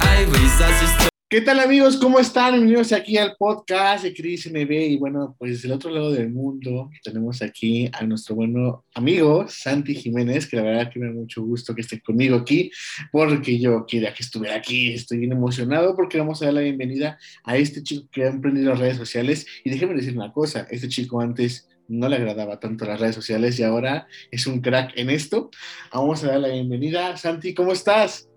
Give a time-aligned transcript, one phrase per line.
[0.00, 1.08] hay risas, historias.
[1.28, 1.96] ¿Qué tal amigos?
[1.96, 2.52] ¿Cómo están?
[2.52, 6.88] Bienvenidos aquí al podcast de Cris NB y bueno, pues del otro lado del mundo
[7.02, 11.42] tenemos aquí a nuestro bueno amigo Santi Jiménez, que la verdad que me da mucho
[11.42, 12.70] gusto que esté conmigo aquí,
[13.10, 17.18] porque yo quería que estuviera aquí, estoy bien emocionado porque vamos a dar la bienvenida
[17.42, 20.88] a este chico que ha emprendido las redes sociales y déjenme decir una cosa, este
[20.88, 25.10] chico antes no le agradaba tanto las redes sociales y ahora es un crack en
[25.10, 25.50] esto.
[25.92, 27.16] Vamos a dar la bienvenida.
[27.16, 28.28] Santi, ¿cómo estás?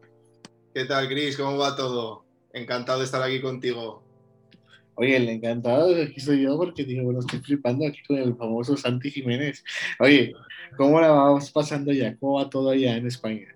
[0.74, 1.38] ¿Qué tal, Cris?
[1.38, 2.26] ¿Cómo va todo?
[2.52, 4.04] Encantado de estar aquí contigo.
[4.96, 8.76] Oye, el encantado aquí soy yo porque digo, bueno, estoy flipando aquí con el famoso
[8.76, 9.64] Santi Jiménez.
[10.00, 10.34] Oye,
[10.76, 12.18] ¿cómo la vamos pasando ya?
[12.18, 13.56] ¿Cómo va todo allá en España?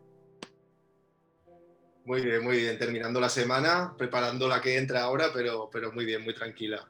[2.06, 2.78] Muy bien, muy bien.
[2.78, 6.88] Terminando la semana, preparando la que entra ahora, pero, pero muy bien, muy tranquila.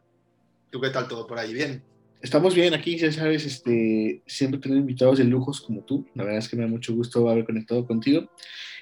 [0.69, 1.53] ¿Tú qué tal todo por ahí?
[1.53, 1.81] ¿Bien?
[2.21, 6.05] Estamos bien aquí, ya sabes, este, siempre tener invitados de lujos como tú.
[6.15, 8.29] La verdad es que me da mucho gusto haber conectado contigo.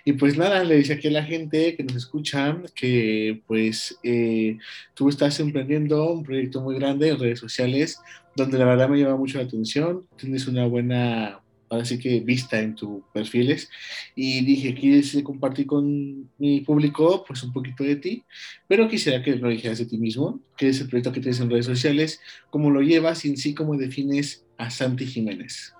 [0.05, 4.57] Y pues nada, le dice aquí a la gente que nos escucha que pues eh,
[4.93, 7.99] tú estás emprendiendo un proyecto muy grande en redes sociales
[8.35, 12.59] donde la verdad me llama mucho la atención, tienes una buena, ahora sí que vista
[12.59, 13.69] en tus perfiles.
[14.15, 18.23] Y dije, quieres compartir con mi público pues un poquito de ti,
[18.67, 21.49] pero quisiera que lo dijeras de ti mismo, qué es el proyecto que tienes en
[21.49, 25.73] redes sociales, cómo lo llevas y en sí cómo defines a Santi Jiménez.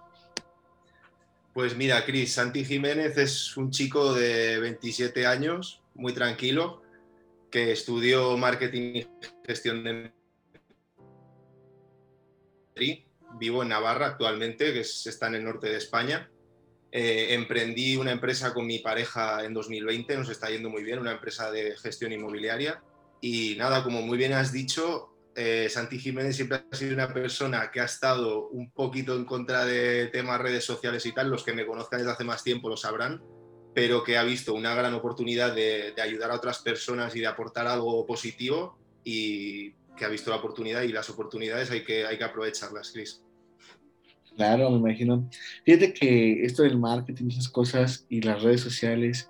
[1.53, 6.81] Pues mira, Cris, Santi Jiménez es un chico de 27 años, muy tranquilo,
[7.49, 9.07] que estudió marketing y
[9.47, 10.11] gestión de
[13.37, 16.29] Vivo en Navarra actualmente, que está en el norte de España.
[16.91, 21.11] Eh, emprendí una empresa con mi pareja en 2020, nos está yendo muy bien, una
[21.11, 22.81] empresa de gestión inmobiliaria.
[23.19, 27.69] Y nada, como muy bien has dicho, eh, Santi Jiménez siempre ha sido una persona
[27.69, 31.51] que ha estado un poquito en contra de temas redes sociales y tal, los que
[31.51, 33.21] me conozcan desde hace más tiempo lo sabrán,
[33.73, 37.67] pero que ha visto una gran oportunidad de, ayudar a otras personas y de aportar
[37.67, 42.23] algo positivo y que ha visto la oportunidad y las oportunidades hay que, hay que
[42.23, 43.24] aprovecharlas, Chris.
[44.35, 45.29] Claro, me imagino.
[45.63, 49.29] Fíjate que esto del marketing, esas cosas y las redes sociales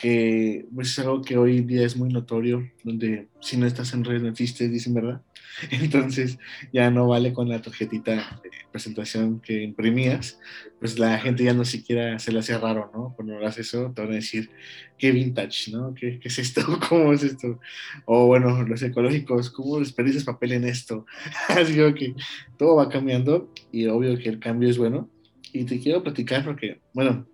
[0.00, 4.04] que pues, es algo que hoy día es muy notorio, donde si no estás en
[4.04, 5.20] redes no existes, dicen, ¿verdad?
[5.70, 6.38] Entonces
[6.72, 10.38] ya no vale con la tarjetita de presentación que imprimías,
[10.78, 13.12] pues la gente ya no siquiera se le hace raro, ¿no?
[13.14, 14.48] Cuando hagas eso te van a decir,
[14.96, 15.94] qué vintage, ¿no?
[15.94, 16.62] ¿Qué, qué es esto?
[16.88, 17.60] ¿Cómo es esto?
[18.06, 21.04] O bueno, los ecológicos, ¿cómo desperdicias papel en esto?
[21.48, 22.14] Así que
[22.56, 25.10] todo va cambiando y obvio que el cambio es bueno.
[25.52, 27.26] Y te quiero platicar porque, bueno,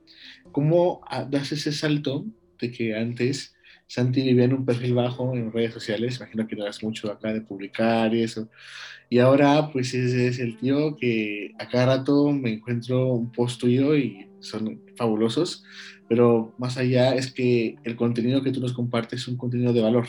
[0.50, 2.25] ¿cómo das ese salto
[2.61, 3.55] de que antes
[3.87, 7.33] Santi vivía en un perfil bajo en redes sociales, imagino que no das mucho acá
[7.33, 8.49] de publicar y eso.
[9.09, 13.61] Y ahora, pues ese es el tío que a cada rato me encuentro un post
[13.61, 15.65] tuyo y son fabulosos,
[16.09, 19.83] pero más allá es que el contenido que tú nos compartes es un contenido de
[19.83, 20.09] valor.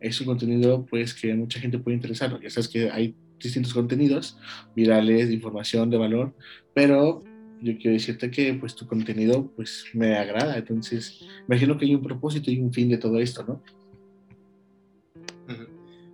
[0.00, 2.38] Es un contenido, pues, que mucha gente puede interesar.
[2.42, 4.38] Ya sabes que hay distintos contenidos
[4.74, 6.34] virales, de información, de valor,
[6.74, 7.22] pero
[7.64, 12.02] yo quiero decirte que pues tu contenido pues me agrada, entonces imagino que hay un
[12.02, 13.62] propósito y un fin de todo esto, ¿no?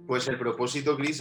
[0.07, 1.15] Pues el propósito, ver,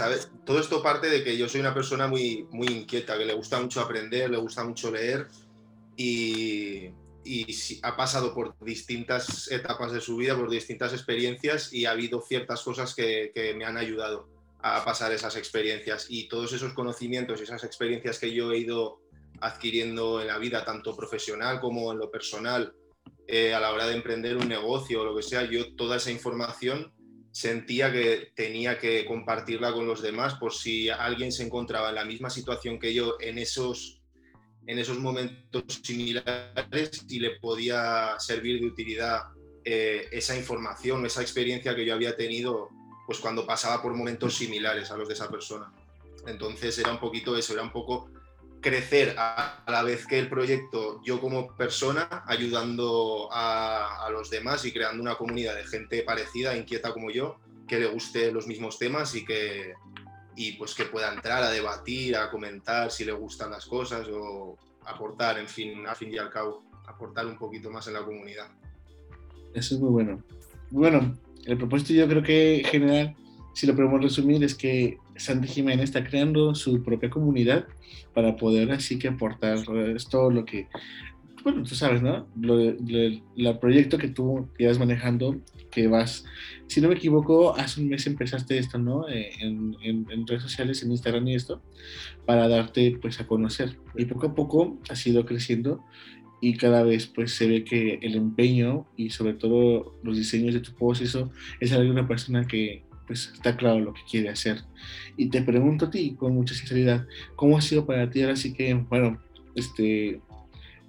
[0.45, 3.59] todo esto parte de que yo soy una persona muy, muy inquieta, que le gusta
[3.59, 5.27] mucho aprender, le gusta mucho leer
[5.95, 6.89] y,
[7.83, 12.63] ha pasado por distintas etapas de su vida, por distintas experiencias y ha habido ciertas
[12.63, 14.27] cosas que me han ayudado
[14.61, 16.07] a pasar esas experiencias.
[16.09, 18.99] Y todos esos conocimientos y esas experiencias que yo he ido
[19.41, 22.73] adquiriendo en la vida, tanto profesional como en lo personal,
[23.27, 26.11] eh, a la hora de emprender un negocio o lo que sea, yo toda esa
[26.11, 26.91] información
[27.31, 32.05] sentía que tenía que compartirla con los demás por si alguien se encontraba en la
[32.05, 34.01] misma situación que yo en esos,
[34.65, 39.25] en esos momentos similares y le podía servir de utilidad
[39.63, 42.69] eh, esa información, esa experiencia que yo había tenido
[43.05, 45.71] pues cuando pasaba por momentos similares a los de esa persona.
[46.27, 48.09] Entonces era un poquito eso, era un poco
[48.61, 54.71] crecer a, la vez que el proyecto, yo como persona, ayudando a, los demás y
[54.71, 59.15] creando una comunidad de gente parecida, inquieta como yo, que le guste los mismos temas
[59.15, 59.73] y que,
[60.35, 64.57] y pues que pueda entrar a debatir, a comentar si le gustan las cosas o
[64.85, 68.47] aportar, en fin, al fin y al cabo, aportar un poquito más en la comunidad.
[69.53, 70.23] Eso es muy bueno.
[70.71, 73.15] Bueno, el propósito yo creo que general,
[73.53, 77.67] si lo podemos resumir, es que Santi Jiménez está creando su propia comunidad
[78.13, 79.59] para poder así que aportar
[80.09, 80.67] todo lo que,
[81.43, 82.27] bueno, tú sabes, ¿no?
[82.41, 85.37] el proyecto que tú ibas manejando,
[85.71, 86.25] que vas,
[86.67, 89.07] si no me equivoco, hace un mes empezaste esto, ¿no?
[89.07, 91.61] Eh, en, redes sociales, en Instagram y esto,
[92.25, 93.77] para darte pues a conocer.
[93.95, 95.83] Y poco a poco ha ido creciendo
[96.41, 100.61] y cada vez pues se ve que el empeño y sobre todo los diseños de
[100.61, 104.61] tu post, es algo de una persona que pues está claro lo que quiere hacer.
[105.17, 108.53] Y te pregunto a ti con mucha sinceridad, ¿cómo ha sido para ti ahora sí
[108.53, 109.19] que, bueno,
[109.55, 110.21] este,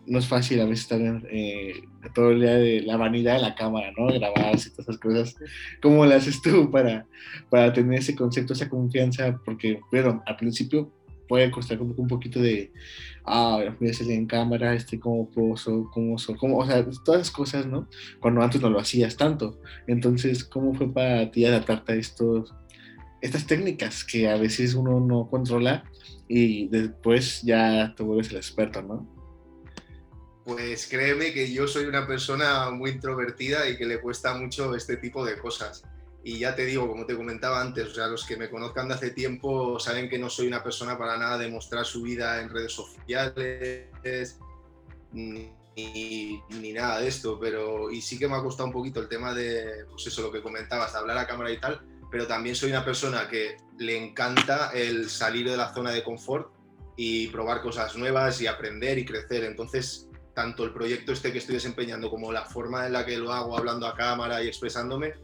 [0.06, 1.00] no es fácil a veces estar
[1.31, 1.72] eh,
[2.14, 4.08] todo el día de la vanidad de la cámara, ¿no?
[4.08, 5.37] Grabarse y todas esas cosas.
[5.81, 7.06] ¿Cómo lo haces tú para,
[7.49, 9.40] para tener ese concepto, esa confianza?
[9.43, 10.93] Porque, bueno, al principio
[11.30, 12.72] puede costar un poquito de,
[13.24, 17.20] ah, voy a salir en cámara, este, cómo poso, cómo, so, cómo, o sea, todas
[17.20, 17.88] esas cosas, ¿no?
[18.18, 19.60] Cuando antes no lo hacías tanto.
[19.86, 21.96] Entonces, ¿cómo fue para ti adaptarte a
[23.22, 25.84] estas técnicas que a veces uno no controla
[26.26, 29.08] y después ya te vuelves el experto, ¿no?
[30.44, 34.96] Pues créeme que yo soy una persona muy introvertida y que le cuesta mucho este
[34.96, 35.84] tipo de cosas.
[36.22, 38.94] Y ya te digo, como te comentaba antes, o sea, los que me conozcan de
[38.94, 42.50] hace tiempo saben que no soy una persona para nada de mostrar su vida en
[42.50, 44.37] redes sociales
[45.12, 45.50] ni,
[46.75, 49.87] nada de esto, pero y sí que me ha costado un poquito el tema de,
[49.90, 51.81] pues eso, lo que comentabas, de hablar a cámara y tal,
[52.11, 56.52] pero también soy una persona que le encanta el salir de la zona de confort
[56.96, 59.44] y probar cosas nuevas y aprender y crecer.
[59.44, 63.32] Entonces, tanto el proyecto este que estoy desempeñando como la forma en la que lo
[63.32, 65.14] hago hablando a cámara y expresándome,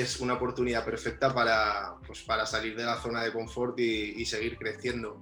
[0.00, 4.56] es una oportunidad perfecta para, pues, para salir de la zona de confort y, seguir
[4.56, 5.20] creciendo.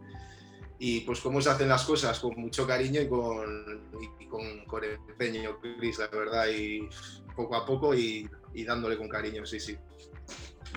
[0.78, 3.81] Y pues cómo se hacen las cosas, con mucho cariño y con,
[4.28, 6.87] con, con, empeño, Chris, la verdad, y
[7.34, 9.76] poco a poco y, y dándole con cariño, sí, sí.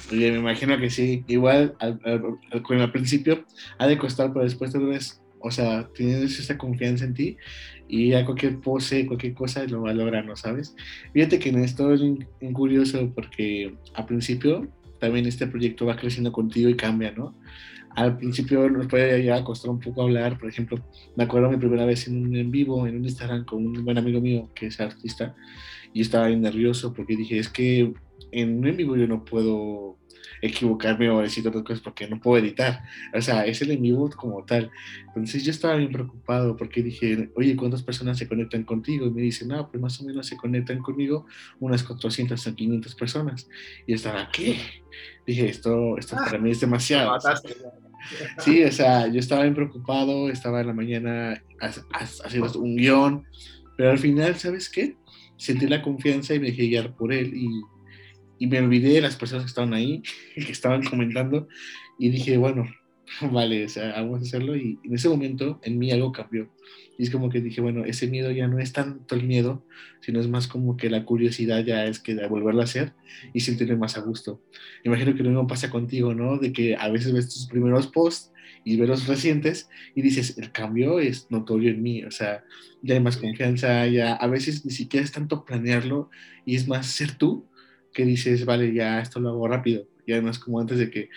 [0.09, 1.25] Oye, me imagino que sí.
[1.27, 3.45] Igual al, al, al, principio
[3.77, 7.37] ha de costar, pero después te ves, o sea, tienes esa confianza en ti
[7.89, 10.75] y a cualquier pose, cualquier cosa lo va ¿no sabes?
[11.11, 12.01] Fíjate que esto es
[12.53, 14.67] curioso porque al principio
[14.99, 17.35] también este proyecto va creciendo contigo y cambia, ¿no?
[17.95, 20.77] Al principio nos puede ya costar un poco hablar, por ejemplo,
[21.15, 23.97] me acuerdo mi primera vez en un en vivo, en un Instagram con un buen
[23.97, 25.35] amigo mío que es artista
[25.91, 27.91] y estaba bien nervioso porque dije, es que
[28.31, 29.97] en un en vivo yo no puedo
[30.41, 32.83] equivocarme o decir otras cosas porque no puedo editar.
[33.13, 34.71] O sea, es el en vivo como tal.
[35.07, 39.05] Entonces yo estaba bien preocupado porque dije, oye, ¿cuántas personas se conectan contigo?
[39.05, 41.25] Y me dicen, no, pues más o menos se conectan conmigo
[41.59, 43.49] unas 400 o 500 personas.
[43.85, 44.57] Y estaba, ¿qué?
[45.25, 47.17] Dije, esto, esto para mí es demasiado.
[48.39, 53.25] Sí, o sea, yo estaba bien preocupado, estaba en la mañana haciendo un guion,
[53.77, 54.95] pero al final, ¿sabes qué?
[55.37, 57.49] Sentí la confianza y me dejé guiar por él y
[58.39, 60.01] y me olvidé de las personas que estaban ahí,
[60.35, 61.47] que estaban comentando,
[61.99, 62.65] y dije, bueno,
[63.31, 64.55] vale, o sea, vamos a hacerlo.
[64.55, 66.49] Y en ese momento en mí algo cambió.
[66.97, 69.65] Y es como que dije, bueno, ese miedo ya no es tanto el miedo,
[70.01, 72.93] sino es más como que la curiosidad ya es que de volverlo a hacer
[73.33, 74.41] y sentirme más a gusto.
[74.83, 76.37] Imagino que lo mismo pasa contigo, ¿no?
[76.37, 78.33] De que a veces ves tus primeros posts
[78.65, 82.43] y ves los recientes y dices, el cambio es notorio en mí, o sea,
[82.81, 86.09] ya hay más confianza, ya a veces ni siquiera es tanto planearlo
[86.45, 87.45] y es más ser tú
[87.93, 91.09] que dices, vale, ya esto lo hago rápido, ya no como antes de que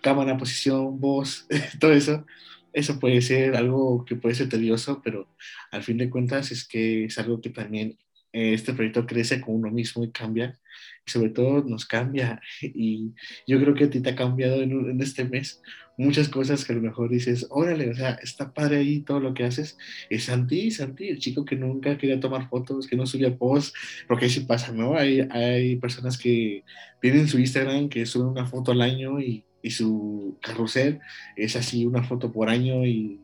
[0.00, 1.46] cámara, posición, voz,
[1.80, 2.26] todo eso,
[2.72, 5.28] eso puede ser algo que puede ser tedioso, pero
[5.70, 7.98] al fin de cuentas es que es algo que también
[8.32, 10.58] eh, este proyecto crece con uno mismo y cambia,
[11.06, 13.12] y sobre todo nos cambia, y
[13.46, 15.62] yo creo que a ti te ha cambiado en este mes
[15.96, 19.34] muchas cosas que a lo mejor dices, órale, o sea, está padre ahí todo lo
[19.34, 19.76] que haces.
[20.10, 23.72] Es Santi, Santi, el chico que nunca quería tomar fotos, que no subía posts,
[24.08, 24.96] porque sí pasa, ¿no?
[24.96, 26.64] Hay, hay personas que
[27.00, 31.00] tienen su Instagram, que suben una foto al año y, y su carrusel
[31.36, 33.20] es así, una foto por año y,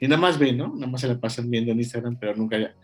[0.00, 0.74] y nada más ven, ¿no?
[0.74, 2.74] Nada más se la pasan viendo en Instagram, pero nunca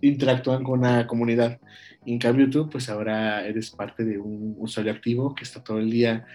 [0.00, 1.60] interactúan con la comunidad.
[2.06, 5.78] Y en cambio tú, pues ahora eres parte de un usuario activo que está todo
[5.78, 6.26] el día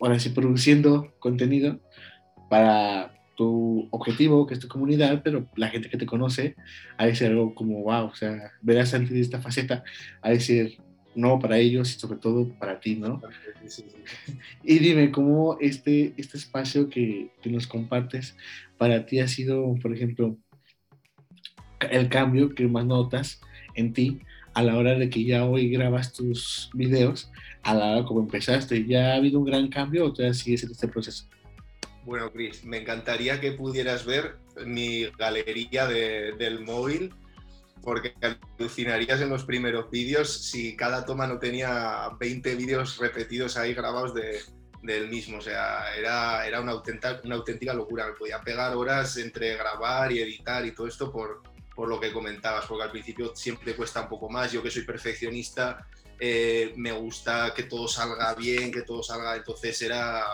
[0.00, 1.80] ahora sí produciendo contenido
[2.48, 6.56] para tu objetivo, que es tu comunidad, pero la gente que te conoce,
[6.96, 9.84] ha de ser algo como, wow, o sea, ver a Santi de esta faceta,
[10.22, 10.78] ha de ser
[11.14, 13.20] no para ellos y sobre todo para ti, ¿no?
[14.64, 18.36] Y dime, ¿cómo este, este espacio que, que nos compartes
[18.78, 20.36] para ti ha sido, por ejemplo,
[21.90, 23.40] el cambio que más notas
[23.74, 24.20] en ti
[24.54, 27.30] a la hora de que ya hoy grabas tus videos,
[27.66, 30.70] a la hora como empezaste, ¿ya ha habido un gran cambio o todavía sigues en
[30.70, 31.26] este proceso?
[32.04, 37.12] Bueno, Chris, me encantaría que pudieras ver mi galería de, del móvil,
[37.82, 38.14] porque
[38.58, 44.14] alucinarías en los primeros vídeos si cada toma no tenía 20 vídeos repetidos ahí grabados
[44.14, 44.38] de,
[44.82, 45.38] del mismo.
[45.38, 48.06] O sea, era, era una, auténtica, una auténtica locura.
[48.06, 51.42] Me podía pegar horas entre grabar y editar y todo esto por,
[51.74, 54.52] por lo que comentabas, porque al principio siempre cuesta un poco más.
[54.52, 59.80] Yo que soy perfeccionista, eh, me gusta que todo salga bien, que todo salga, entonces
[59.82, 60.24] era,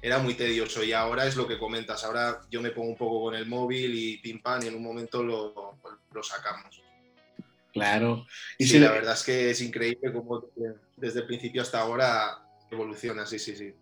[0.00, 3.22] era muy tedioso y ahora es lo que comentas, ahora yo me pongo un poco
[3.24, 5.78] con el móvil y pim pam y en un momento lo,
[6.12, 6.82] lo sacamos.
[7.72, 8.24] Claro.
[8.56, 10.48] Y sí, la verdad es que es increíble cómo
[10.96, 12.38] desde el principio hasta ahora
[12.70, 13.74] evoluciona, sí, sí, sí.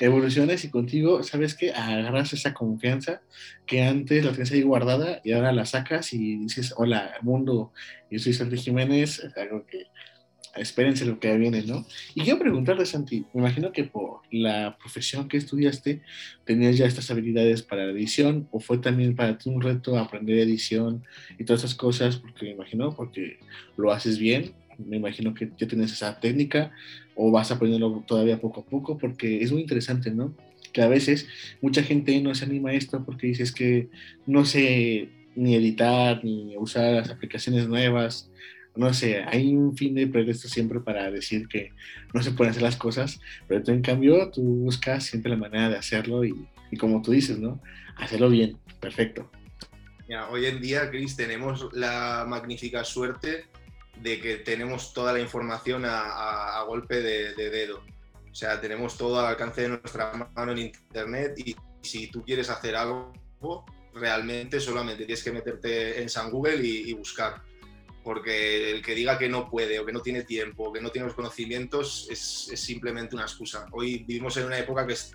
[0.00, 1.72] Evoluciones y contigo, ¿sabes qué?
[1.72, 3.22] Agarras esa confianza
[3.64, 7.72] que antes la tenías ahí guardada y ahora la sacas y dices, hola, mundo,
[8.10, 9.86] yo soy Santi Jiménez, algo que
[10.58, 11.86] espérense lo que viene, ¿no?
[12.14, 16.02] Y quiero preguntarle, Santi, me imagino que por la profesión que estudiaste,
[16.44, 20.38] tenías ya estas habilidades para la edición, o fue también para ti un reto aprender
[20.38, 21.04] edición
[21.38, 23.38] y todas esas cosas, porque me imagino, porque
[23.76, 26.72] lo haces bien, me imagino que ya tienes esa técnica,
[27.14, 30.34] o vas aprendiendo todavía poco a poco, porque es muy interesante, ¿no?
[30.72, 31.26] Que a veces
[31.62, 33.88] mucha gente no se anima a esto porque dices que
[34.26, 38.30] no sé ni editar, ni usar las aplicaciones nuevas,
[38.76, 41.72] no sé, hay un fin de pretexto siempre para decir que
[42.12, 45.68] no se pueden hacer las cosas, pero tú en cambio tú buscas siempre la manera
[45.68, 46.46] de hacerlo y,
[46.78, 47.60] como tú dices, ¿no?
[47.96, 49.30] Hacerlo bien, perfecto.
[50.30, 53.46] hoy en día, Chris, tenemos la magnífica suerte
[54.02, 57.82] de que tenemos toda la información a, golpe de, de, dedo.
[58.30, 62.50] O sea, tenemos todo al alcance de nuestra mano en Internet y si tú quieres
[62.50, 63.14] hacer algo,
[63.94, 67.45] realmente solamente tienes que meterte en San Google y buscar
[68.06, 70.90] porque el que diga que no puede o que no tiene tiempo o que no
[70.90, 72.20] tiene los conocimientos es,
[72.54, 73.66] simplemente una excusa.
[73.72, 75.12] Hoy vivimos en una época que es,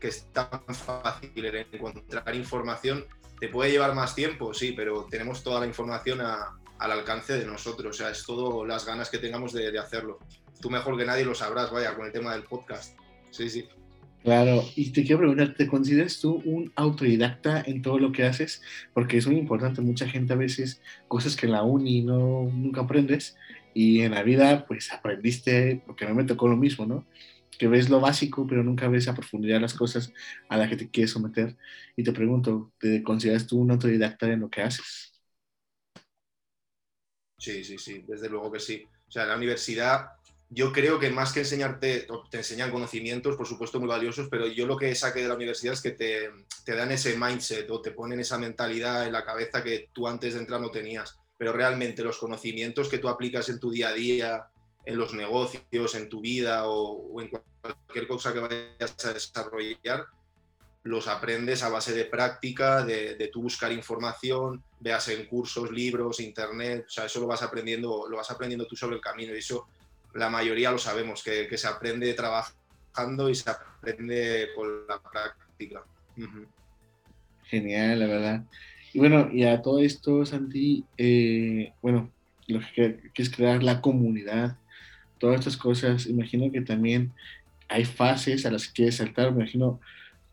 [0.00, 1.30] que es tan fácil
[1.70, 3.06] encontrar información.
[3.38, 7.94] Te puede llevar más tiempo, sí, pero tenemos toda la información al alcance de nosotros.
[7.94, 10.18] O sea, es todo las ganas que tengamos de, de hacerlo.
[10.60, 12.98] Tú mejor que nadie lo sabrás, vaya, con el tema del podcast.
[13.30, 13.68] Sí, sí.
[14.22, 18.60] Claro, y te quiero preguntar, ¿te consideras tú un autodidacta en todo lo que haces?
[18.92, 22.82] Porque es muy importante, mucha gente a veces, cosas que en la uni no, nunca
[22.82, 23.34] aprendes
[23.72, 27.08] y en la vida pues aprendiste, porque a mí me tocó lo mismo, ¿no?
[27.58, 30.12] Que ves lo básico, pero nunca ves a profundidad las cosas
[30.50, 31.56] a las que te quieres someter.
[31.96, 35.14] Y te pregunto, ¿te consideras tú un autodidacta en lo que haces?
[37.38, 38.84] Sí, sí, sí, desde luego que sí.
[39.08, 40.10] O sea, la universidad
[40.52, 44.66] yo creo que más que enseñarte, te enseñan conocimientos, por supuesto, muy valiosos, pero yo
[44.66, 46.28] lo que saqué de la universidad es que te,
[46.64, 50.34] te, dan ese mindset o te ponen esa mentalidad en la cabeza que tú antes
[50.34, 51.16] de entrar no tenías.
[51.38, 54.48] Pero realmente los conocimientos que tú aplicas en tu día a día,
[54.84, 57.30] en los negocios, en tu vida o, en
[57.60, 60.06] cualquier cosa que vayas a desarrollar,
[60.82, 66.18] los aprendes a base de práctica, de, de tú buscar información, veas en cursos, libros,
[66.18, 69.38] internet, o sea, eso lo vas aprendiendo, lo vas aprendiendo tú sobre el camino y
[69.38, 69.68] eso
[70.14, 75.84] la mayoría lo sabemos, que, se aprende trabajando y se aprende por la práctica.
[77.44, 78.44] Genial, la verdad.
[78.92, 82.10] Y bueno, y a todo esto, Santi, eh, bueno,
[82.48, 84.56] lo que, es crear la comunidad,
[85.18, 87.12] todas estas cosas, imagino que también
[87.68, 89.80] hay fases a las que quieres saltar, me imagino,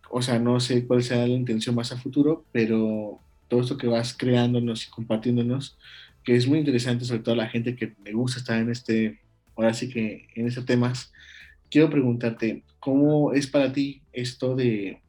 [0.10, 3.88] o sea, no sé cuál sea la intención más a futuro, pero todo esto que
[3.88, 5.78] vas creándonos y compartiéndonos,
[6.24, 9.20] que es muy interesante, sobre todo la gente que le gusta estar en este
[9.58, 11.12] ahora sí que en esos temas,
[11.70, 15.02] quiero preguntarte, ¿cómo es para ti esto de,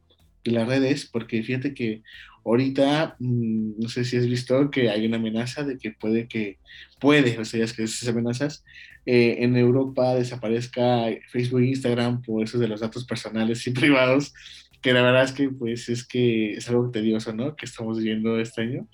[0.43, 1.05] las redes?
[1.05, 2.01] Porque fíjate que
[2.43, 6.57] ahorita, mm, no sé si has visto que hay una amenaza de que puede que,
[6.99, 8.63] puede, o sea, es que esas amenazas,
[9.05, 14.33] eh, en Europa desaparezca Facebook e Instagram por eso de los datos personales y privados,
[14.81, 17.55] que la verdad es que pues es que es algo tedioso, ¿no?
[17.55, 18.87] Que estamos viviendo este año.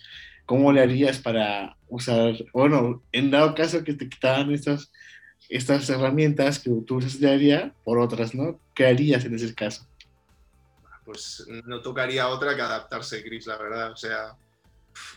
[0.45, 4.91] ¿Cómo le harías para usar, bueno, en dado caso que te quitaran estas
[5.49, 8.59] estas herramientas que tú usas diaria por otras, ¿no?
[8.73, 9.85] ¿Qué harías en ese caso?
[11.03, 13.91] Pues no tocaría otra que adaptarse, Chris, la verdad.
[13.91, 14.35] O sea,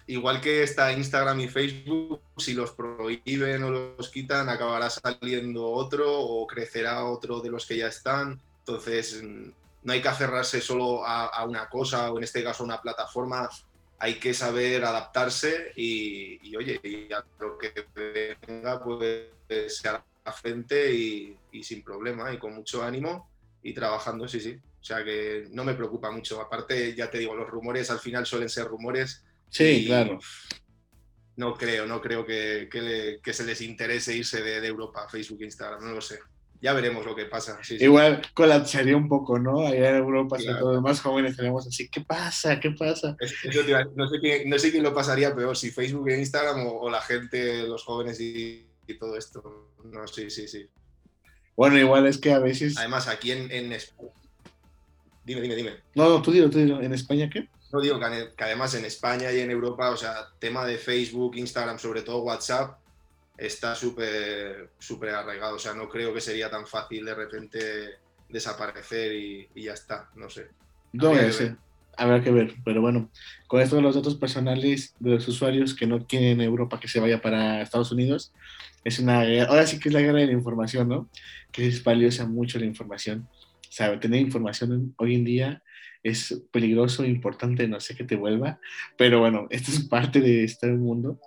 [0.07, 6.21] igual que está Instagram y Facebook, si los prohíben o los quitan, acabará saliendo otro
[6.21, 8.41] o crecerá otro de los que ya están.
[8.61, 12.83] Entonces, no hay que aferrarse solo a, una cosa o en este caso a una
[12.83, 13.49] plataforma.
[13.99, 17.73] Hay que saber adaptarse y, oye, y a lo que
[18.47, 19.29] venga, pues
[19.69, 19.89] se
[20.33, 23.31] frente y, sin problema y con mucho ánimo
[23.63, 24.57] y trabajando, sí, sí.
[24.81, 26.41] O sea que no me preocupa mucho.
[26.41, 29.25] Aparte, ya te digo, los rumores al final suelen ser rumores.
[29.51, 30.19] Sí, claro.
[31.37, 32.69] No creo, no creo que,
[33.23, 36.19] que, se les interese irse de, Europa, Facebook e Instagram, no lo sé.
[36.61, 37.61] Ya veremos lo que pasa.
[37.71, 39.65] Igual colapsaría un poco, ¿no?
[39.65, 40.59] Allá en Europa, claro.
[40.59, 42.59] todos los más jóvenes tenemos así, ¿qué pasa?
[42.59, 43.17] ¿Qué pasa?
[43.95, 46.91] no, sé quién, no, sé quién, lo pasaría peor, si Facebook e Instagram o, o
[46.91, 49.73] la gente, los jóvenes y, y todo esto.
[49.85, 50.69] No, sí, sí, sí.
[51.57, 52.77] Bueno, igual es que a veces.
[52.79, 54.11] Además, aquí en, en España.
[55.25, 55.77] Dime, dime, dime.
[55.95, 56.81] No, no, tú dilo, tú dilo.
[56.81, 57.49] ¿En España qué?
[57.71, 61.79] No digo que, además en España y en Europa, o sea, tema de Facebook, Instagram,
[61.79, 62.79] sobre todo WhatsApp,
[63.37, 65.57] está súper súper arraigado.
[65.57, 67.59] O sea, no creo que sería tan fácil de repente
[68.29, 70.49] desaparecer y, ya está, no sé.
[70.93, 71.13] No,
[71.99, 73.11] habrá que ver, pero bueno,
[73.47, 77.01] con esto de los datos personales de los usuarios que no quieren Europa que se
[77.01, 78.33] vaya para Estados Unidos,
[78.85, 81.11] es una ahora sí que es la guerra de la información, ¿no?
[81.53, 83.29] Que es valiosa mucho la información.
[83.69, 85.63] O sea, tener información hoy en día
[86.03, 88.61] es peligroso, importante, no sé qué te vuelva,
[88.97, 91.21] pero bueno, esto es parte de este mundo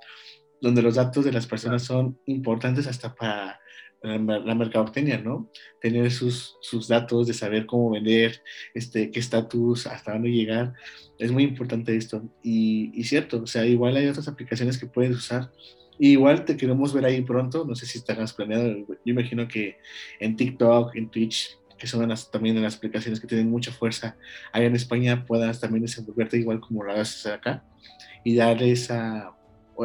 [0.61, 3.59] donde los datos de las personas son importantes hasta para
[4.01, 5.49] la, mercadotecnia, ¿no?
[5.79, 8.41] Tener sus, sus datos de saber cómo vender,
[8.73, 10.73] este, qué estatus, hasta dónde llegar,
[11.19, 12.23] es muy importante esto.
[12.43, 15.51] Y, y, cierto, o sea, igual hay otras aplicaciones que puedes usar.
[15.99, 19.77] igual te queremos ver ahí pronto, no sé si estarás planeado, yo imagino que
[20.19, 24.15] en TikTok, en Twitch, que son las, también de las aplicaciones que tienen mucha fuerza
[24.51, 27.63] allá en España, puedas también desenvolverte igual como lo haces acá
[28.23, 29.33] y darle esa,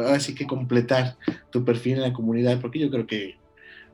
[0.09, 1.17] así que completar
[1.51, 3.37] tu perfil en la comunidad, porque yo creo que,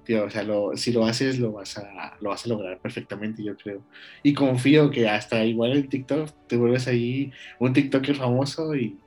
[0.04, 3.44] tío, o sea, lo, si lo haces, lo vas, a, lo vas a lograr perfectamente,
[3.44, 3.82] yo creo.
[4.22, 8.98] Y confío que hasta igual en TikTok te vuelves ahí un TikToker famoso y,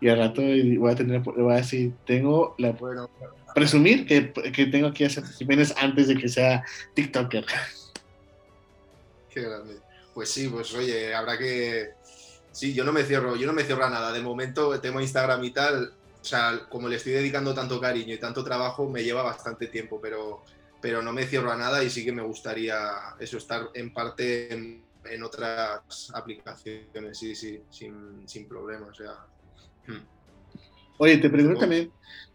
[0.00, 2.72] y al rato voy a tener, voy a decir, tengo la...
[2.72, 3.10] Bueno,
[3.54, 6.64] presumir que, que tengo aquí a Jiménez antes de que sea
[6.94, 7.44] TikToker.
[9.30, 9.78] Qué grande.
[10.14, 11.90] Pues sí, pues oye, habrá que.
[12.50, 14.12] Sí, yo no me cierro, yo no me cierro a nada.
[14.12, 15.92] De momento, tengo Instagram y tal.
[16.28, 20.44] Sea, como le estoy dedicando tanto cariño y tanto trabajo, me lleva bastante tiempo, pero,
[20.78, 22.78] pero no me cierro a nada y sí que me gustaría
[23.18, 28.88] eso, estar en parte en, otras aplicaciones, sí, sí, sin, sin problema.
[28.88, 29.12] O sea.
[29.86, 30.04] Hmm.
[30.98, 31.90] Oye, te pregunto también,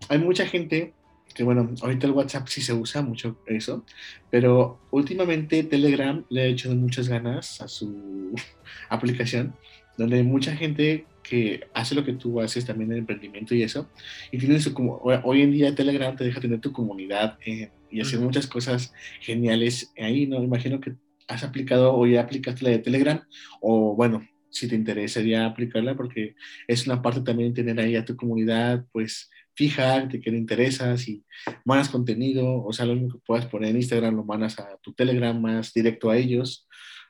[0.10, 0.96] hay mucha gente
[1.36, 3.86] que bueno, ahorita el WhatsApp sí se usa mucho eso,
[4.32, 8.34] pero últimamente Telegram le ha hecho muchas ganas a su
[8.90, 9.56] aplicación,
[9.98, 13.89] donde hay mucha gente que hace lo que tú haces también en emprendimiento y eso,
[14.32, 18.01] y tiene su, como, hoy en día Telegram te deja tener tu comunidad eh, y
[18.01, 20.44] hacer muchas cosas geniales ahí, ¿no?
[20.44, 20.96] Imagino que
[21.27, 23.22] has aplicado o ya aplicaste la de Telegram,
[23.62, 26.36] o bueno, si te interesaría aplicarla, porque
[26.68, 30.98] es una parte también tener ahí a tu comunidad, pues fija de qué le interesa,
[30.98, 31.24] si
[31.65, 34.93] mandas contenido, o sea, lo único que puedas poner en Instagram lo mandas a tu
[34.93, 36.67] Telegram más directo a ellos.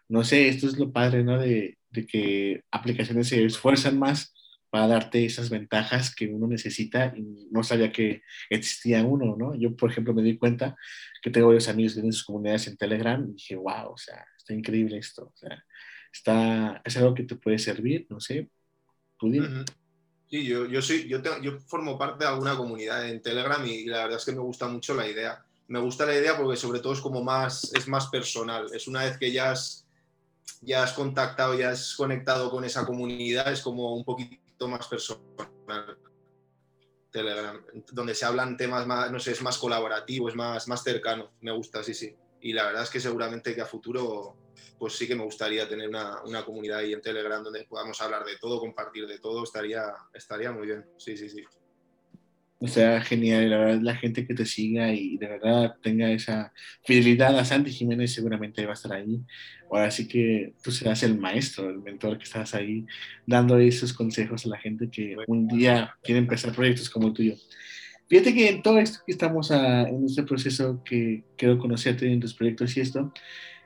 [0.10, 1.40] No sé, esto es lo padre, ¿no?
[1.40, 4.34] De, de que aplicaciones se esfuerzan más
[4.70, 9.54] para darte esas ventajas que uno necesita y no sabía que existía uno, ¿no?
[9.54, 10.76] Yo, por ejemplo, me di cuenta
[11.22, 14.26] que tengo varios amigos que tienen sus comunidades en Telegram y dije, wow, o sea,
[14.36, 15.64] está increíble esto, o sea,
[16.12, 18.50] está, es algo que te puede servir, no sé,
[19.20, 19.64] tú dime.
[20.28, 24.06] Sí, yo, yo, soy, yo, yo formo parte de alguna comunidad en Telegram y, la
[24.06, 25.46] verdad es que me gusta mucho la idea.
[25.68, 28.66] Me gusta la idea porque sobre todo es como más, es más personal.
[28.74, 29.83] Es una vez que ya has,
[30.62, 35.98] ya has contactado, ya has conectado con esa comunidad, es como un poquito más personal.
[37.12, 41.32] Telegram, donde se hablan temas más, no sé, es más colaborativo, es más, más cercano.
[41.42, 42.16] Me gusta, sí, sí.
[42.42, 44.36] Y la verdad es que seguramente que a futuro
[44.80, 48.26] pues sí que me gustaría tener una, una, comunidad ahí en Telegram donde podamos hablar
[48.26, 50.86] de todo, compartir de todo, estaría, estaría muy bien.
[50.98, 51.46] Sí, sí, sí.
[52.64, 56.54] O sea, genial, la verdad, la gente que te siga y de verdad tenga esa
[56.86, 59.22] fidelidad a Santi Jiménez seguramente va a estar ahí.
[59.70, 62.86] Ahora sí que tú serás el maestro, el mentor que estás ahí
[63.28, 67.36] dando esos consejos a la gente que un día quiere empezar proyectos como el tuyo.
[68.08, 72.22] Fíjate que en todo esto que estamos a, en este proceso que quiero conocerte en
[72.22, 73.12] tus proyectos y esto,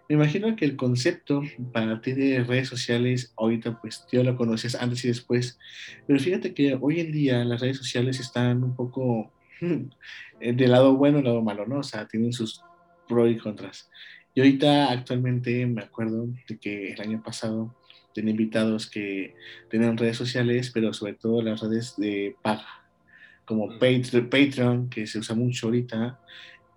[0.10, 1.41] me imagino que el concepto
[1.74, 5.60] para ti de redes sociales, ahorita pues ya lo conoces antes y después,
[6.06, 9.32] pero fíjate que hoy en día las redes sociales están un poco
[10.39, 11.80] del lado bueno y lado malo, ¿no?
[11.80, 12.62] O sea, tienen sus
[13.08, 13.89] pros y contras.
[14.34, 17.76] Y ahorita actualmente me acuerdo de que el año pasado
[18.13, 19.36] tenía invitados que
[19.70, 22.86] tenían redes sociales, pero sobre todo las redes de paga,
[23.46, 23.80] como mm.
[24.30, 26.20] Patreon, que se usa mucho ahorita,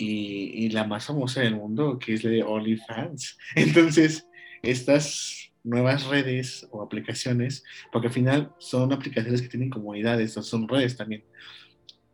[0.00, 3.38] y, la más famosa del mundo, que es la de OnlyFans.
[3.54, 4.26] Entonces,
[4.62, 10.96] estas nuevas redes o aplicaciones, porque al final son aplicaciones que tienen comunidades, son redes
[10.96, 11.24] también.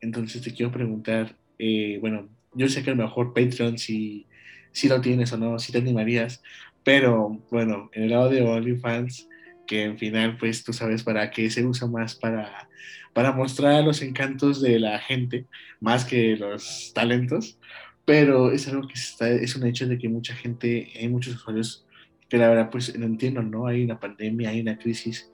[0.01, 4.27] Entonces te quiero preguntar, eh, bueno, yo sé que a lo mejor Patreon si,
[4.72, 6.42] si lo tienes o no, si te animarías,
[6.83, 9.29] pero bueno, en el lado de OnlyFans,
[9.66, 12.68] que en final pues tú sabes para qué se usa más para,
[13.12, 15.46] para mostrar los encantos de la gente,
[15.81, 17.59] más que los talentos,
[18.05, 21.87] pero es algo que está, es un hecho de que mucha gente, hay muchos usuarios
[22.29, 23.66] que la verdad pues no entiendo, ¿no?
[23.66, 25.31] Hay una pandemia, hay una crisis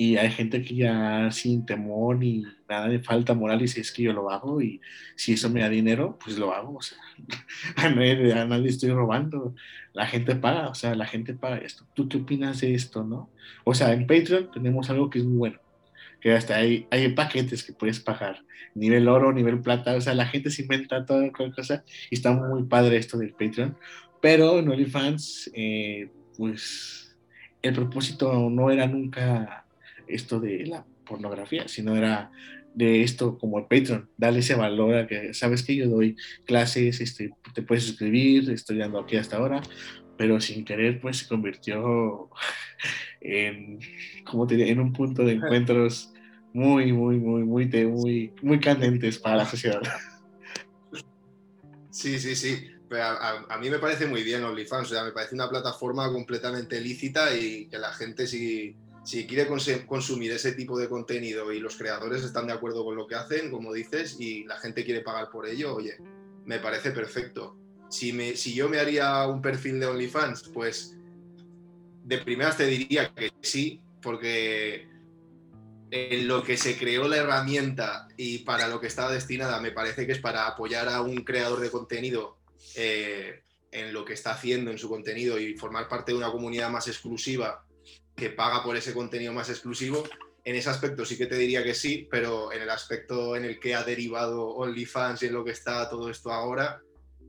[0.00, 4.04] y hay gente que ya sin temor ni nada de falta moral dice es que
[4.04, 4.80] yo lo hago y
[5.16, 6.98] si eso me da dinero, pues lo hago, o sea,
[7.76, 9.56] a nadie, a nadie estoy robando,
[9.92, 11.84] la gente paga, o sea, la gente paga esto.
[11.94, 13.28] ¿Tú qué opinas de esto, no?
[13.64, 15.58] O sea, en Patreon tenemos algo que es muy bueno,
[16.20, 18.44] que hasta hay, hay paquetes que puedes pagar,
[18.76, 22.62] nivel oro, nivel plata, o sea, la gente se inventa toda cosa y está muy
[22.62, 23.76] padre esto del Patreon,
[24.22, 27.16] pero en OnlyFans, eh, pues
[27.62, 29.64] el propósito no era nunca
[30.08, 32.30] esto de la pornografía, sino era
[32.74, 37.00] de esto como el Patreon, darle ese valor a que sabes que yo doy clases,
[37.00, 39.62] este, te puedes suscribir, estoy dando aquí hasta ahora,
[40.16, 42.30] pero sin querer pues se convirtió
[43.20, 43.80] en,
[44.24, 46.12] como te en un punto de encuentros
[46.52, 49.82] muy, muy, muy, muy, muy, muy candentes para la sociedad.
[51.90, 52.64] Sí, sí, sí.
[52.92, 57.34] a, mí me parece muy bien OnlyFans, o sea, me parece una plataforma completamente lícita
[57.34, 59.46] y que la gente si, si quiere
[59.86, 63.50] consumir ese tipo de contenido y los creadores están de acuerdo con lo que hacen,
[63.50, 65.96] como dices, y la gente quiere pagar por ello, oye,
[66.44, 67.56] me parece perfecto.
[67.90, 70.96] Si, me, si yo me haría un perfil de OnlyFans, pues
[72.04, 74.88] de primeras te diría que sí, porque
[75.90, 80.06] en lo que se creó la herramienta y para lo que estaba destinada, me parece
[80.06, 82.36] que es para apoyar a un creador de contenido
[82.74, 86.70] eh, en lo que está haciendo en su contenido y formar parte de una comunidad
[86.70, 87.64] más exclusiva
[88.18, 90.02] que paga por ese contenido más exclusivo.
[90.44, 93.60] En ese aspecto sí que te diría que sí, pero en el aspecto en el
[93.60, 96.80] que ha derivado OnlyFans y en lo que está todo esto ahora,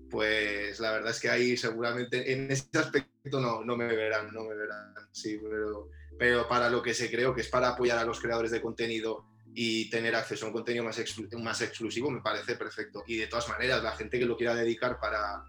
[0.10, 4.44] pues la verdad es que ahí seguramente en ese aspecto no, no me verán, no
[4.44, 8.04] me verán, sí, pero pero para lo que se creo que es para apoyar a
[8.04, 9.26] los creadores de contenido
[9.56, 11.02] y tener acceso a un contenido más,
[11.42, 13.04] más exclusivo, me parece perfecto.
[13.08, 15.42] Y de todas maneras, la gente que lo quiera dedicar para,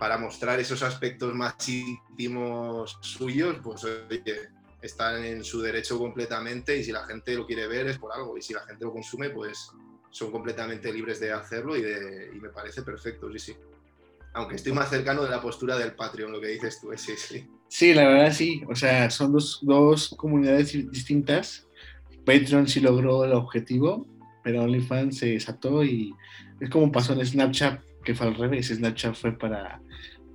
[0.00, 4.50] para mostrar esos aspectos más íntimos suyos, pues oye,
[4.86, 8.36] están en su derecho completamente y si la gente lo quiere ver es por algo
[8.36, 9.70] y si la gente lo consume, pues
[10.10, 13.56] son completamente libres de hacerlo y, de, y me parece perfecto, sí, sí.
[14.34, 17.46] Aunque estoy más cercano de la postura del Patreon, lo que dices tú, sí, sí.
[17.68, 18.62] Sí, la verdad sí.
[18.68, 21.66] O sea, son dos, dos comunidades distintas.
[22.24, 24.06] Patreon sí logró el objetivo,
[24.42, 26.14] pero OnlyFans se desató y
[26.60, 28.68] es como pasó en Snapchat, que fue al revés.
[28.68, 29.80] Snapchat fue para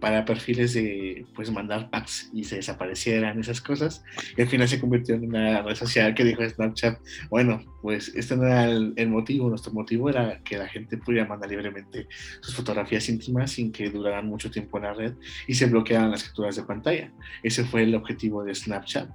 [0.02, 4.04] para perfiles de pues mandar packs y se desaparecieran esas cosas
[4.36, 8.36] y al final se convirtió en una red social que dijo Snapchat bueno pues este
[8.36, 12.08] no era el, motivo nuestro motivo era que la gente pudiera mandar libremente
[12.42, 15.14] sus fotografías íntimas sin que duraran mucho tiempo en la red
[15.48, 17.12] y se bloquearan las capturas de pantalla
[17.44, 19.10] ese fue el objetivo de Snapchat.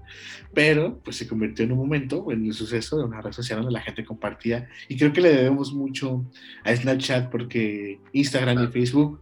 [0.55, 3.73] Pero pues se convirtió en un momento en el suceso de una red social donde
[3.73, 6.25] la gente compartía y creo que le debemos mucho
[6.65, 9.21] a Snapchat porque Instagram y Facebook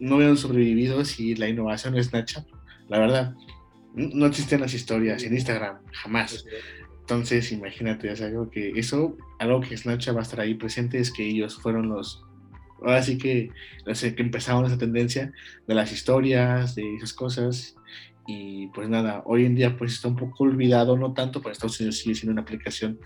[0.00, 2.46] no hubieran sobrevivido si la innovación es Snapchat.
[2.88, 3.34] La verdad,
[3.94, 6.44] no existen las historias en Instagram, jamás.
[7.00, 11.12] Entonces, imagínate, es algo que eso, algo que Snapchat va a estar ahí presente es
[11.12, 12.24] que ellos fueron los,
[12.80, 13.50] ahora sí que,
[13.84, 15.32] que empezaron esa tendencia
[15.66, 17.76] de las historias, de esas cosas.
[18.26, 21.78] Y pues nada, hoy en día pues está un poco olvidado, no tanto, para Estados
[21.78, 22.98] Unidos sigue siendo una aplicación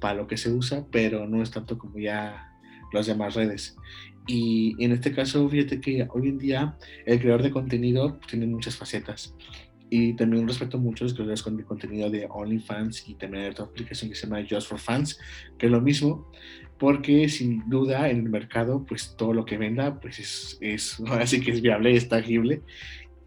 [0.00, 2.52] para lo que se usa, pero no es tanto como ya
[2.92, 3.76] las demás redes.
[4.26, 8.76] Y en este caso, fíjate que hoy en día el creador de contenido tiene muchas
[8.76, 9.34] facetas.
[9.90, 14.10] Y también respeto mucho los creadores de contenido de OnlyFans y también hay otra aplicación
[14.10, 15.18] que se llama Just for Fans,
[15.58, 16.26] que es lo mismo,
[16.78, 21.40] porque sin duda en el mercado, pues todo lo que venda, pues es, es así
[21.40, 22.62] que es viable, es tangible.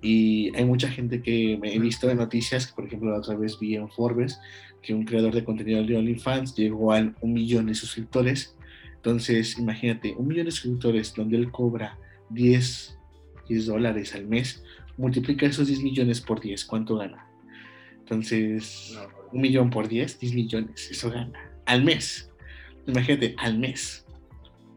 [0.01, 3.35] Y hay mucha gente que me he visto en noticias, que por ejemplo la otra
[3.35, 4.39] vez vi en Forbes,
[4.81, 8.56] que un creador de contenido de OnlyFans llegó a un millón de suscriptores
[9.07, 11.97] entonces, imagínate, un millón de suscriptores donde él cobra
[12.31, 12.99] 10,
[13.47, 14.65] 10 dólares al mes,
[14.97, 17.25] multiplica esos 10 millones por 10, ¿cuánto gana?
[17.99, 18.97] Entonces,
[19.31, 22.29] un millón por 10, 10 millones, eso gana al mes.
[22.85, 24.05] Imagínate, al mes.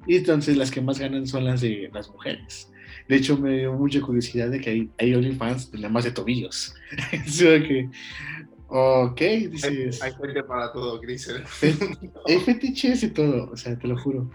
[0.06, 2.70] Y entonces las que más ganan son las de las mujeres.
[3.08, 6.12] De hecho, me dio mucha curiosidad de que hay, hay OnlyFans de nada más de
[6.12, 6.72] tobillos.
[7.36, 7.90] que
[8.72, 10.00] Ok, dices.
[10.00, 11.28] Hay, gente para todo, Chris.
[12.26, 14.30] Hay fetiches y todo, o sea, te lo juro.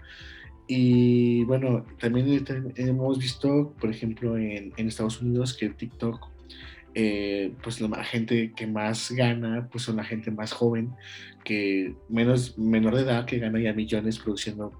[0.68, 2.44] Y bueno, también
[2.76, 6.28] hemos visto, por ejemplo, en, en Estados Unidos que TikTok,
[6.94, 10.92] eh, pues la gente que más gana, pues son la gente más joven,
[11.42, 14.70] que menos menor de edad, que gana ya millones produciendo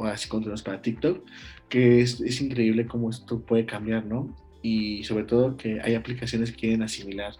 [0.00, 1.24] así contenidos para TikTok,
[1.70, 4.36] que es, es increíble cómo esto puede cambiar, ¿no?
[4.66, 7.34] Y sobre todo que hay aplicaciones que quieren asimilar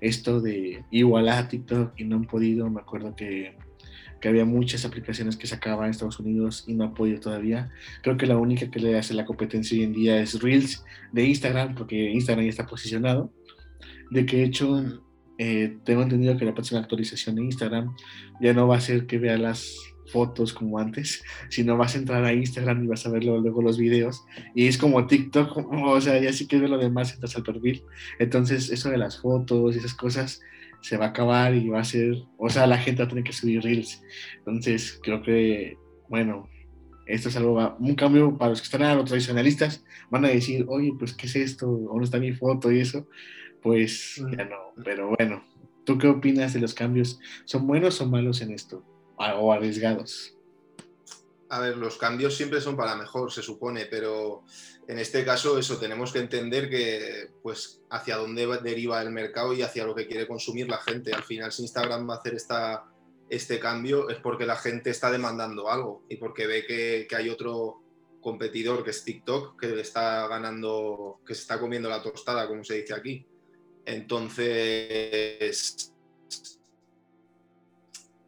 [0.00, 2.68] esto de igualar a TikTok y no han podido.
[2.68, 3.54] Me acuerdo que,
[4.20, 7.70] que había muchas aplicaciones que sacaban en Estados Unidos y no han podido todavía.
[8.02, 11.24] Creo que la única que le hace la competencia hoy en día es Reels de
[11.24, 13.32] Instagram, porque Instagram ya está posicionado.
[14.10, 14.84] De que hecho
[15.38, 17.94] eh, tengo entendido que la próxima actualización de Instagram
[18.40, 22.24] ya no va a ser que vea las fotos como antes, sino vas a entrar
[22.24, 24.24] a Instagram y vas a ver luego los videos.
[24.54, 27.82] Y es como TikTok, o sea, ya sí que ve lo demás, entras al perfil.
[28.18, 30.40] Entonces, eso de las fotos y esas cosas
[30.80, 33.24] se va a acabar y va a ser, o sea, la gente va a tener
[33.24, 34.02] que subir reels.
[34.38, 35.76] Entonces, creo que,
[36.08, 36.48] bueno,
[37.06, 40.64] esto es algo, un cambio para los que están a los tradicionalistas, van a decir,
[40.68, 41.66] oye, pues, ¿qué es esto?
[41.66, 43.06] ¿Dónde está mi foto y eso?
[43.62, 45.44] Pues ya no, pero bueno,
[45.84, 47.18] ¿Tú qué opinas de los cambios?
[47.44, 48.84] ¿Son buenos o malos en esto?
[49.36, 50.34] ¿O arriesgados?
[51.48, 54.42] A ver, los cambios siempre son para mejor, se supone, pero
[54.88, 59.62] en este caso eso, tenemos que entender que pues hacia dónde deriva el mercado y
[59.62, 61.12] hacia lo que quiere consumir la gente.
[61.12, 62.84] Al final, si Instagram va a hacer esta,
[63.28, 67.28] este cambio es porque la gente está demandando algo y porque ve que, que hay
[67.28, 67.82] otro
[68.20, 72.64] competidor que es TikTok que le está ganando, que se está comiendo la tostada, como
[72.64, 73.26] se dice aquí.
[73.84, 75.92] Entonces,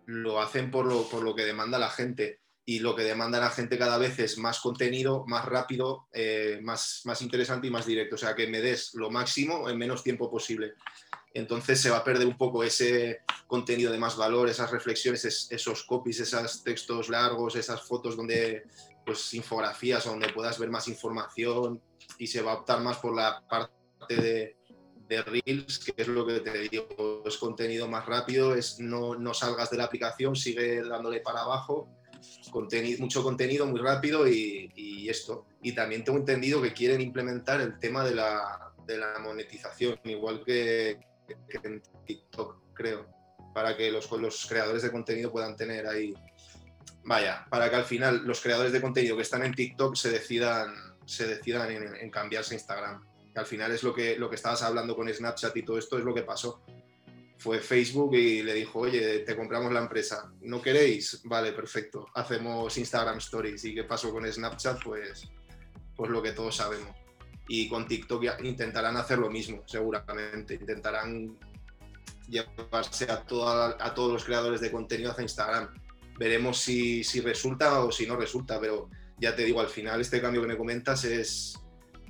[0.07, 3.51] lo hacen por lo, por lo que demanda la gente y lo que demanda la
[3.51, 8.15] gente cada vez es más contenido, más rápido, eh, más, más interesante y más directo.
[8.15, 10.75] O sea, que me des lo máximo en menos tiempo posible.
[11.35, 15.85] Entonces se va a perder un poco ese contenido de más valor, esas reflexiones, esos
[15.85, 18.65] copies, esos textos largos, esas fotos donde,
[19.05, 21.83] pues, infografías, donde puedas ver más información
[22.19, 23.73] y se va a optar más por la parte
[24.09, 24.57] de,
[25.09, 29.35] de Reels, que es lo que te digo, es contenido más rápido, es no, no
[29.35, 31.89] salgas de la aplicación, sigue dándole para abajo
[32.51, 35.47] contenido, mucho contenido muy rápido y, esto.
[35.63, 40.43] Y también tengo entendido que quieren implementar el tema de la, de la monetización, igual
[40.45, 40.99] que,
[41.63, 43.07] en TikTok, creo,
[43.53, 46.15] para que los, los creadores de contenido puedan tener ahí,
[47.05, 50.75] vaya, para que al final los creadores de contenido que están en TikTok se decidan,
[51.05, 53.14] se decidan en, en cambiarse a Instagram.
[53.35, 56.05] Al final es lo que, lo que estabas hablando con Snapchat y todo esto es
[56.05, 56.63] lo que pasó
[57.45, 60.33] fue Facebook y le dijo, oye, te compramos la empresa.
[60.41, 61.21] ¿No queréis?
[61.25, 62.09] Vale, perfecto.
[62.15, 63.63] Hacemos Instagram Stories.
[63.67, 64.83] ¿Y qué pasó con Snapchat?
[64.83, 65.29] Pues,
[65.95, 66.97] pues lo que todos sabemos.
[67.47, 70.55] Y con TikTok intentarán hacer lo mismo, seguramente.
[70.55, 71.39] Intentarán
[72.29, 73.17] llevarse a,
[73.79, 75.69] a todos los creadores de contenido hacia Instagram.
[76.19, 80.23] Veremos si, si resulta o si no resulta, pero ya te digo, al final este
[80.23, 81.61] cambio que me comentas es,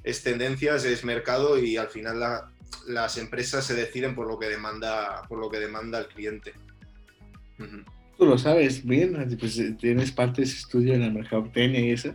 [0.05, 2.51] es tendencias, es mercado y al final la,
[2.87, 6.53] las empresas se deciden por lo que demanda, por lo que demanda el cliente.
[8.17, 12.15] Tú lo sabes bien, pues tienes parte de ese estudio en el mercado y eso.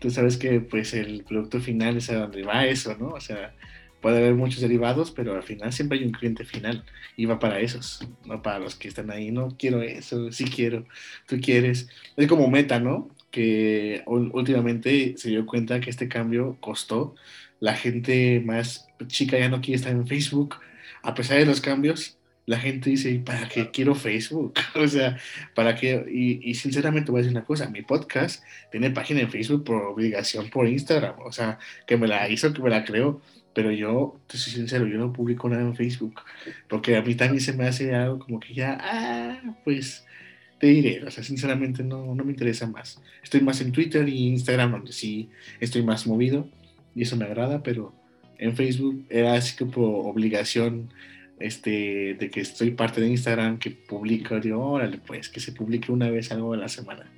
[0.00, 3.08] Tú sabes que pues el producto final es a donde va eso, ¿no?
[3.08, 3.54] O sea,
[4.00, 6.84] puede haber muchos derivados, pero al final siempre hay un cliente final
[7.16, 10.84] y va para esos, no para los que están ahí, no quiero eso, sí quiero,
[11.26, 11.88] tú quieres.
[12.16, 13.10] Es como meta, ¿no?
[13.30, 17.14] Que últimamente se dio cuenta que este cambio costó
[17.60, 20.56] la gente más chica ya no quiere estar en Facebook.
[21.02, 24.54] A pesar de los cambios, la gente dice, ¿para qué quiero Facebook?
[24.74, 25.18] o sea,
[25.54, 26.04] ¿para qué?
[26.10, 30.48] Y, sinceramente voy a decir una cosa, mi podcast tiene página en Facebook por obligación
[30.48, 33.20] por Instagram, o sea, que me la hizo, que me la creó,
[33.52, 36.22] pero yo, te soy sincero, yo no publico nada en Facebook,
[36.68, 40.06] porque a mí también se me hace algo como que ya, ah, pues
[40.58, 43.00] te diré, o sea, sinceramente no, no me interesa más.
[43.22, 46.48] Estoy más en Twitter y Instagram, donde sí estoy más movido
[46.94, 47.94] y eso me agrada, pero
[48.38, 50.92] en Facebook era así como obligación
[51.38, 55.92] este, de que estoy parte de Instagram, que publico, digo, órale, pues que se publique
[55.92, 57.10] una vez algo a la semana.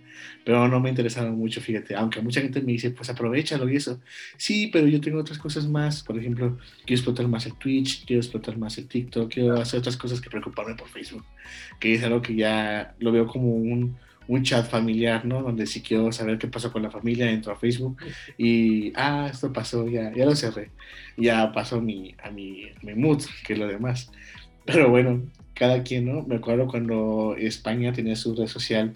[0.44, 4.00] Pero no me interesaba mucho, fíjate, aunque mucha gente me dice, pues aprovechalo y eso.
[4.36, 8.20] Sí, pero yo tengo otras cosas más, por ejemplo, quiero explotar más el Twitch, quiero
[8.20, 11.24] explotar más el TikTok, quiero hacer otras cosas que preocuparme por Facebook,
[11.78, 13.96] que es algo que ya lo veo como un,
[14.28, 15.42] un chat familiar, ¿no?
[15.42, 17.96] Donde si quiero saber qué pasó con la familia, entro a Facebook
[18.38, 20.70] y, ah, esto pasó, ya, ya lo cerré.
[21.16, 24.10] Ya pasó mi, a mi, mi mood, que es lo demás.
[24.64, 25.22] Pero bueno,
[25.60, 26.22] cada quien, ¿no?
[26.22, 28.94] Me acuerdo cuando España tenía su red social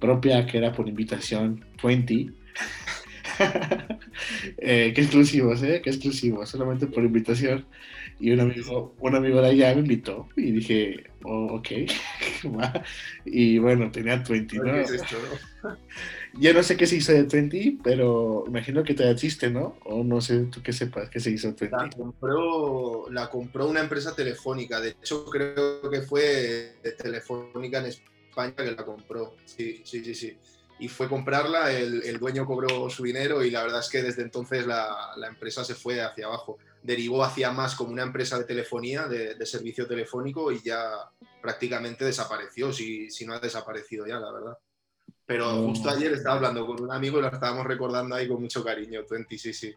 [0.00, 2.32] propia, que era por invitación 20.
[4.58, 5.80] eh, qué exclusivos, ¿eh?
[5.82, 7.66] Qué exclusivos, solamente por invitación.
[8.18, 11.68] Y un amigo, un amigo de allá me invitó y dije, oh, ok,
[13.26, 14.64] y bueno, tenía 20, ¿no?
[16.40, 19.76] ya no sé qué se hizo de 20, pero imagino que todavía existe, ¿no?
[19.84, 21.76] O no sé tú qué sepas qué se hizo de 20.
[21.76, 28.54] La compró, la compró una empresa telefónica, de hecho creo que fue Telefónica en España
[28.56, 30.36] que la compró, sí, sí, sí, sí
[30.78, 34.22] y fue comprarla, el, el, dueño cobró su dinero y la verdad es que desde
[34.22, 38.44] entonces la, la, empresa se fue hacia abajo derivó hacia más como una empresa de
[38.44, 40.90] telefonía, de, servicio telefónico y ya
[41.42, 44.58] prácticamente desapareció, si, si, no ha desaparecido ya, la verdad.
[45.26, 48.64] Pero justo ayer estaba hablando con un amigo y lo estábamos recordando ahí con mucho
[48.64, 49.74] cariño, Twenty, sí, sí.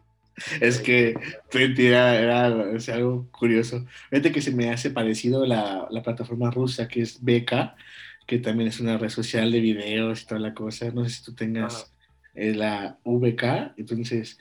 [0.60, 1.14] Es que
[1.50, 3.84] Twenty era, era algo curioso.
[4.10, 7.74] Fíjate que se me hace parecido la, la plataforma rusa que es BK,
[8.26, 10.90] que también es una red social de videos y toda la cosa.
[10.90, 11.92] No sé si tú tengas
[12.34, 14.38] eh, la VK, entonces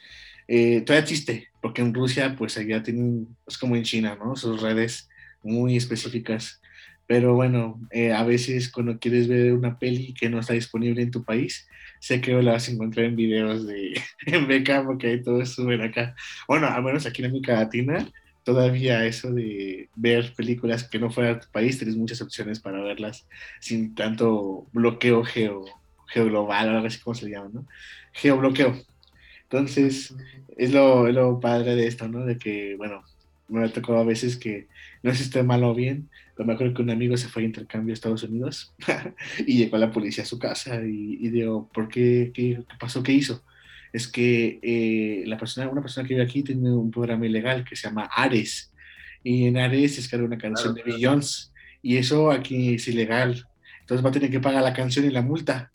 [0.47, 4.35] eh, todavía existe, porque en Rusia pues allá tienen, es como en China, ¿no?
[4.35, 5.09] Sus redes
[5.43, 6.61] muy específicas.
[7.07, 11.11] Pero bueno, eh, a veces cuando quieres ver una peli que no está disponible en
[11.11, 11.67] tu país,
[11.99, 15.81] sé que la vas a encontrar en videos de en Beca, porque ahí todos suben
[15.81, 16.15] acá.
[16.47, 18.07] Bueno, al menos aquí en América Latina,
[18.49, 22.81] todavía eso de ver películas que no fuera de tu país, tienes muchas opciones para
[22.81, 23.27] verlas
[23.59, 25.65] sin tanto bloqueo geo,
[26.07, 27.67] geoglobal o algo así como se le llama, ¿no?
[28.13, 28.75] Geobloqueo.
[29.43, 30.15] Entonces,
[30.57, 32.25] es lo, es lo padre de esto, ¿no?
[32.25, 33.03] De que, bueno,
[33.49, 34.67] me ha tocado a veces que
[35.03, 37.43] no sé si esté mal o bien, pero me acuerdo que un amigo se fue
[37.43, 38.73] a intercambio a Estados Unidos
[39.45, 41.87] y llegó a la policía a su casa y, y digo, ¿por?
[41.87, 43.03] ¿Qué, qué pasó?
[43.03, 43.43] ¿Qué hizo?
[43.91, 47.75] Es que eh, la persona, una persona que vive aquí tiene un programa ilegal que
[47.75, 48.69] se llama Ares
[49.23, 53.45] y en Ares es una canción de Billions y eso aquí es ilegal.
[53.81, 55.71] Entonces va a tener que pagar la canción y la multa.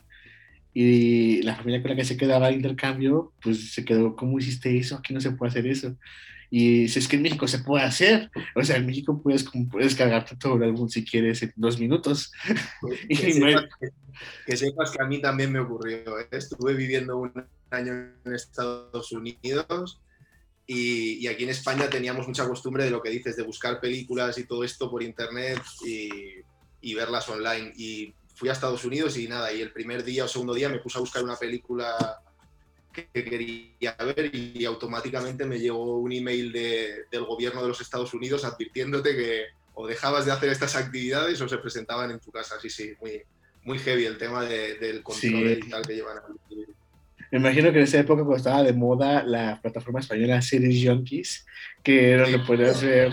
[0.73, 4.77] Y la familia con la que se quedaba de intercambio, pues se quedó, ¿cómo hiciste
[4.77, 4.97] eso?
[4.97, 5.95] Aquí no se puede hacer eso.
[6.57, 9.93] Y si es que en México se puede hacer, o sea, en México puedes, puedes
[9.93, 12.31] cargarte todo el álbum si quieres en dos minutos.
[13.09, 13.89] Que, que, sepas, que,
[14.45, 16.17] que, sepas, que, a mí también me ocurrió.
[16.17, 16.29] ¿eh?
[16.31, 17.33] Estuve viviendo un
[17.71, 17.91] año
[18.23, 19.99] en Estados Unidos
[20.65, 24.37] y, y, aquí en España teníamos mucha costumbre de lo que dices, de buscar películas
[24.37, 26.09] y todo esto por internet y,
[26.79, 27.73] y verlas online.
[27.75, 30.79] Y fui a Estados Unidos y nada, y el primer día o segundo día me
[30.79, 32.21] puse a buscar una película
[32.95, 38.13] que quería ver y automáticamente me llegó un email de, del gobierno de los Estados
[38.13, 42.55] Unidos advirtiéndote que o dejabas de hacer estas actividades o se presentaban en tu casa.
[42.61, 43.21] Sí, sí, muy,
[43.63, 45.69] muy heavy el tema de, del control sí.
[45.69, 46.65] tal que llevan aquí.
[47.31, 51.45] Me imagino que en esa época cuando estaba de moda la plataforma española Series Junkies,
[51.83, 53.11] que era donde podías ver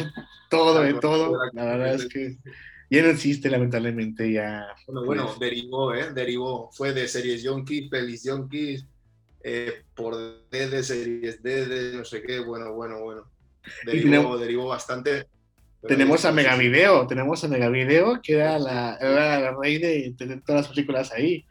[0.49, 1.37] todo de todo.
[1.53, 2.37] La verdad es que
[2.90, 4.66] ya no existe, lamentablemente, ya.
[4.87, 5.40] Bueno, bueno, pues...
[5.40, 6.12] derivó, ¿eh?
[6.12, 6.71] Derivó.
[6.73, 8.87] Fue de Series Junkies, Pelis Junkies,
[9.44, 10.16] eh, por
[10.50, 13.31] D de Series D, de no sé qué, bueno, bueno, bueno.
[13.85, 15.26] Derivó, tenemos, derivó bastante.
[15.87, 20.62] Tenemos a Megavideo, tenemos a Megavideo, que era la, era la rey de tener todas
[20.62, 21.44] las películas ahí.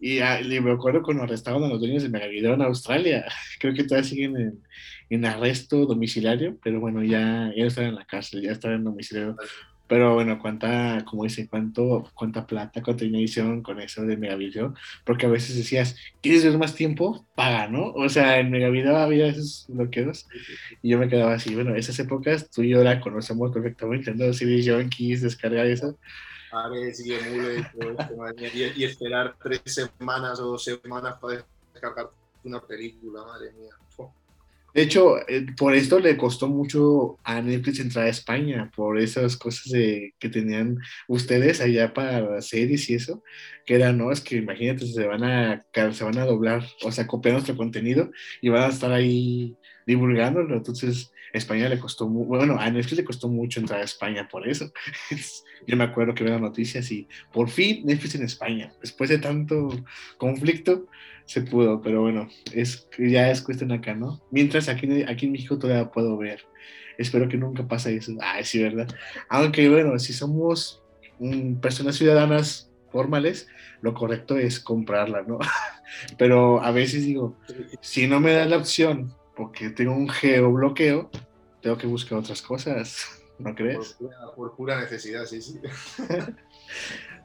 [0.00, 3.26] Y, y, me acuerdo cuando arrestaron a los dueños de Megavideo en Australia.
[3.58, 4.62] Creo que todavía siguen en,
[5.10, 9.36] en arresto domiciliario, pero bueno, ya, ya están en la cárcel, ya están en domiciliario
[9.88, 14.74] pero bueno, cuánta, como dice, cuánto, cuánta plata, cuánta inversión con eso de Megavideo,
[15.04, 17.26] porque a veces decías, ¿quieres ver más tiempo?
[17.34, 17.92] Paga, ¿no?
[17.92, 20.28] O sea, en Megavideo había esos bloqueos
[20.82, 24.32] y yo me quedaba así, bueno, esas épocas tú y yo la conocemos perfectamente, ¿no?
[24.32, 25.98] CD Junkies, descargar eso.
[26.52, 27.66] Ares y Emule
[28.54, 32.10] y, y esperar tres semanas o dos semanas para descargar
[32.44, 33.74] una película, madre mía.
[34.78, 39.36] De hecho, eh, por esto le costó mucho a Netflix entrar a España, por esas
[39.36, 43.24] cosas de, que tenían ustedes allá para series y eso,
[43.66, 47.08] que era, no, es que imagínate, se van a, se van a doblar, o sea,
[47.08, 50.54] copiar nuestro contenido y van a estar ahí divulgándolo.
[50.54, 54.72] Entonces, España le costó, bueno, a Netflix le costó mucho entrar a España por eso.
[55.66, 59.18] Yo me acuerdo que veo las noticias y por fin Netflix en España, después de
[59.18, 59.70] tanto
[60.18, 60.86] conflicto,
[61.28, 64.18] se pudo, pero bueno, es, ya es cuestión acá, ¿no?
[64.30, 66.40] Mientras aquí, aquí en México todavía puedo ver.
[66.96, 68.12] Espero que nunca pase eso.
[68.22, 68.88] Ah, sí, ¿verdad?
[69.28, 70.82] Aunque bueno, si somos
[71.60, 73.46] personas ciudadanas formales,
[73.82, 75.38] lo correcto es comprarla, ¿no?
[76.18, 77.36] pero a veces digo,
[77.82, 81.10] si no me da la opción porque tengo un geobloqueo,
[81.60, 83.76] tengo que buscar otras cosas, ¿no crees?
[83.76, 85.60] Por pura, por pura necesidad, sí, sí.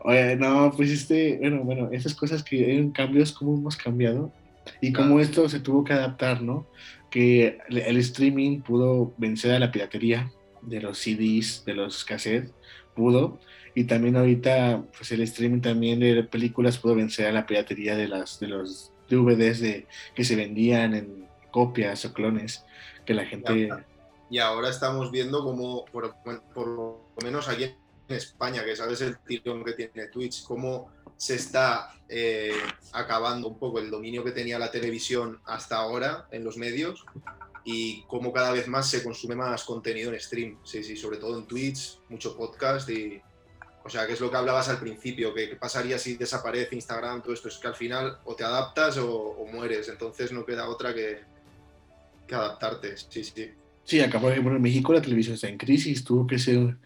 [0.03, 4.33] Oye, no, pues este, bueno, bueno, esas cosas que en cambios, cómo hemos cambiado
[4.81, 6.67] y cómo esto se tuvo que adaptar, ¿no?
[7.09, 10.29] Que el streaming pudo vencer a la piratería
[10.61, 12.53] de los CDs, de los cassettes,
[12.95, 13.39] pudo,
[13.75, 18.07] y también ahorita, pues el streaming también de películas pudo vencer a la piratería de,
[18.09, 22.65] las, de los DVDs de, que se vendían en copias o clones,
[23.05, 23.69] que la gente...
[24.29, 26.15] Y ahora estamos viendo como, por,
[26.53, 27.65] por lo menos aquí
[28.07, 32.57] España, que sabes el tirón que tiene Twitch, cómo se está eh,
[32.91, 37.05] acabando un poco el dominio que tenía la televisión hasta ahora en los medios
[37.63, 40.57] y cómo cada vez más se consume más contenido en stream.
[40.63, 43.21] Sí, sí, sobre todo en Twitch, mucho podcast y.
[43.85, 47.21] O sea, que es lo que hablabas al principio, que qué pasaría si desaparece Instagram,
[47.21, 50.93] todo esto, es que al final o te adaptas o, mueres, entonces no queda otra
[50.93, 51.19] que,
[52.25, 53.51] que adaptarte, sí, sí.
[53.83, 56.77] Sí, acá por ejemplo en México la televisión está en crisis, tuvo que ser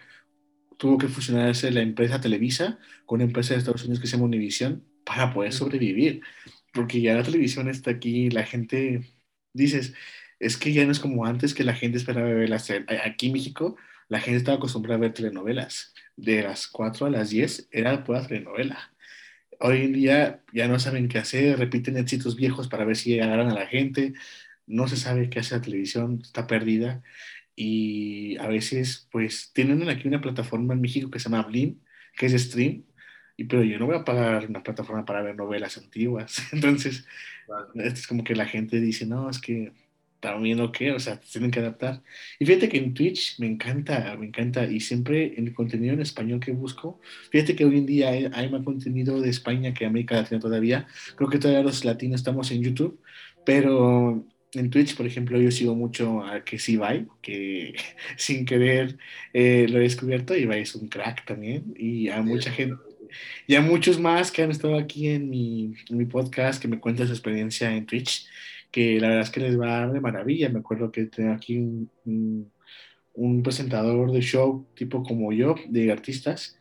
[0.77, 4.25] tuvo que fusionarse la empresa Televisa con una empresa de Estados Unidos que se llama
[4.25, 6.21] Univision para poder sobrevivir.
[6.73, 9.01] Porque ya la televisión está aquí, la gente,
[9.53, 9.93] dices,
[10.39, 12.69] es que ya no es como antes que la gente esperaba ver las...
[13.05, 13.77] Aquí en México
[14.09, 15.93] la gente estaba acostumbrada a ver telenovelas.
[16.15, 18.91] De las 4 a las 10 era pura telenovela.
[19.59, 23.49] Hoy en día ya no saben qué hacer, repiten éxitos viejos para ver si agarran
[23.49, 24.13] a la gente.
[24.67, 27.01] No se sabe qué hace la televisión, está perdida
[27.57, 31.81] y a veces pues tienen aquí una plataforma en México que se llama Blim,
[32.15, 32.85] que es stream,
[33.35, 36.37] y, pero yo no voy a pagar una plataforma para ver novelas antiguas.
[36.53, 37.05] Entonces,
[37.75, 39.73] es como que la gente dice, no, es que
[40.19, 42.03] también lo que, o sea, tienen que adaptar.
[42.39, 46.39] Y fíjate que en Twitch me encanta, me encanta, y siempre el contenido en español
[46.39, 46.99] que busco,
[47.31, 50.87] fíjate que hoy en día hay, hay más contenido de España que América Latina todavía,
[51.15, 52.99] creo que todavía los latinos estamos en YouTube,
[53.45, 56.79] pero en Twitch, por ejemplo, yo sigo mucho a que sí
[57.21, 57.75] que
[58.17, 58.97] sin querer
[59.33, 62.75] eh, lo he descubierto, Ibai es un crack también, y a mucha gente,
[63.45, 66.79] y a muchos más que han estado aquí en mi, en mi podcast, que me
[66.79, 68.27] cuentan su experiencia en Twitch,
[68.71, 70.49] que la verdad es que les va de maravilla.
[70.49, 72.51] Me acuerdo que tengo aquí un,
[73.13, 76.57] un, presentador de show, tipo como yo, de artistas.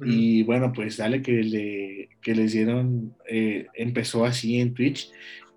[0.00, 5.10] Y bueno, pues dale que, le, que les dieron, eh, empezó así en Twitch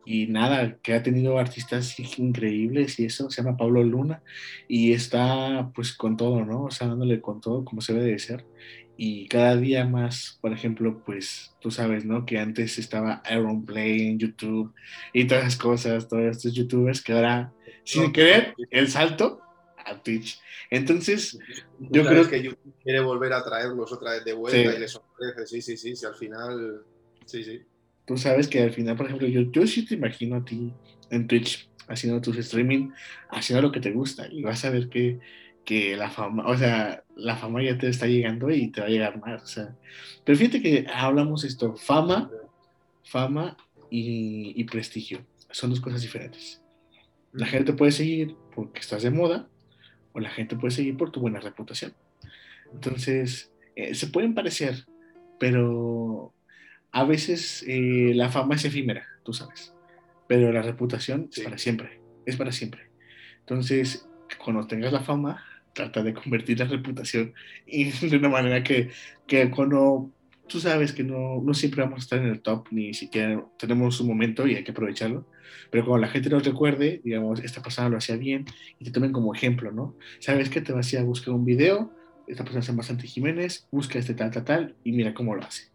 [0.05, 4.23] y nada, que ha tenido artistas increíbles y eso, se llama Pablo Luna
[4.67, 6.63] y está pues con todo, ¿no?
[6.63, 8.45] O sea, dándole con todo como se debe de ser
[9.03, 12.23] y cada día más, por ejemplo, pues tú sabes, ¿no?
[12.25, 14.73] Que antes estaba Aaron Play en YouTube
[15.11, 17.51] y todas las cosas, todos estos youtubers que ahora,
[17.83, 19.41] sin querer, el salto
[19.77, 20.39] a Twitch.
[20.69, 21.39] Entonces,
[21.79, 25.47] yo creo que YouTube quiere volver a traerlos otra vez de vuelta y les ofrece,
[25.47, 26.83] sí, sí, sí, sí, al final,
[27.25, 27.61] sí, sí.
[28.05, 30.73] Tú sabes que al final, por ejemplo, yo, yo sí te imagino a ti
[31.09, 32.89] en Twitch haciendo tus streaming,
[33.29, 35.19] haciendo lo que te gusta y vas a ver que
[35.65, 38.89] que la fama, o sea, la fama ya te está llegando y te va a
[38.89, 39.75] llegar más, o sea.
[40.23, 42.31] Pero fíjate que hablamos esto, fama,
[43.03, 43.57] fama
[43.89, 45.25] y, prestigio.
[45.51, 46.61] Son dos cosas diferentes.
[47.33, 49.47] La gente puede seguir porque estás de moda
[50.13, 51.93] o la gente puede seguir por tu buena reputación.
[52.73, 54.85] Entonces, eh, se pueden parecer,
[55.39, 56.33] pero
[56.91, 59.73] a veces eh, la fama es efímera, tú sabes.
[60.27, 62.89] Pero la reputación es para siempre, es para siempre.
[63.39, 64.07] Entonces,
[64.43, 67.33] cuando tengas la fama, trata de convertir la reputación
[67.67, 68.89] de una manera que,
[69.27, 70.11] que cuando
[70.47, 73.99] tú sabes que no, no, siempre vamos a estar en el top, ni siquiera tenemos
[74.01, 75.25] un momento y hay que aprovecharlo,
[75.69, 78.45] pero cuando la gente nos recuerde, digamos, esta persona lo hacía bien
[78.77, 79.95] y te tomen como ejemplo, ¿no?
[80.19, 81.93] Sabes que te vas a buscar un video,
[82.27, 85.43] esta persona se llama Santi Jiménez, busca este tal, tal, tal y mira cómo lo
[85.43, 85.71] hace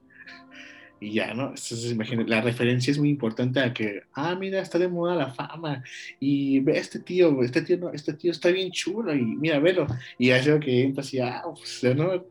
[0.99, 1.49] y ya, ¿no?
[1.49, 5.32] Entonces, imagínate, la referencia es muy importante a que, ah, mira, está de moda la
[5.32, 5.82] fama,
[6.18, 9.86] y ve a este tío, este tío, este tío está bien chulo, y mira, velo,
[10.18, 12.24] y ya lo que entra así, ah, pues, ¿no?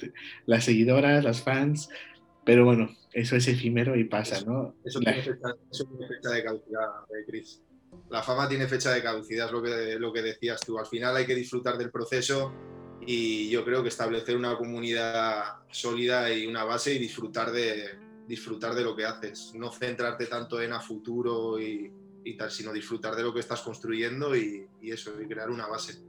[0.46, 1.90] Las seguidoras, las fans,
[2.44, 4.76] pero bueno, eso es efímero y pasa, ¿no?
[4.84, 7.62] Eso, tiene, fecha, de caducidad, eh, Chris.
[8.10, 10.78] La fama tiene fecha de caducidad, es lo que, lo que decías tú.
[10.78, 12.54] Al final hay que disfrutar del proceso
[13.06, 18.74] y yo creo que establecer una comunidad sólida y una base y disfrutar de, disfrutar
[18.76, 21.92] de lo que haces, no centrarte tanto en a futuro y,
[22.38, 26.02] tal, sino disfrutar de lo que estás construyendo y, eso, y crear una base.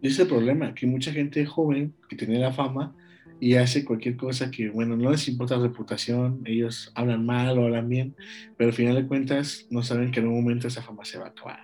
[0.00, 2.94] Y ese es el problema, que mucha gente joven que tiene la fama
[3.40, 7.64] y hace cualquier cosa que, bueno, no les importa la reputación, ellos hablan mal o
[7.64, 8.14] hablan bien,
[8.56, 11.26] pero al final de cuentas no saben que en un momento esa fama se va
[11.26, 11.60] a acabar.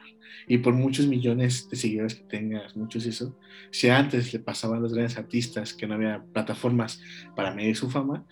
[0.48, 3.38] Y por muchos millones de seguidores que tengas, muchos eso,
[3.70, 7.00] si antes le pasaban a los grandes artistas que no había plataformas
[7.36, 8.26] para medir su fama,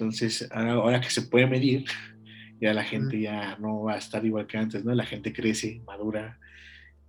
[0.00, 1.84] entonces, ahora que se puede medir,
[2.58, 4.94] ya la gente ya no va a estar igual que antes, ¿no?
[4.94, 6.38] La gente crece, madura.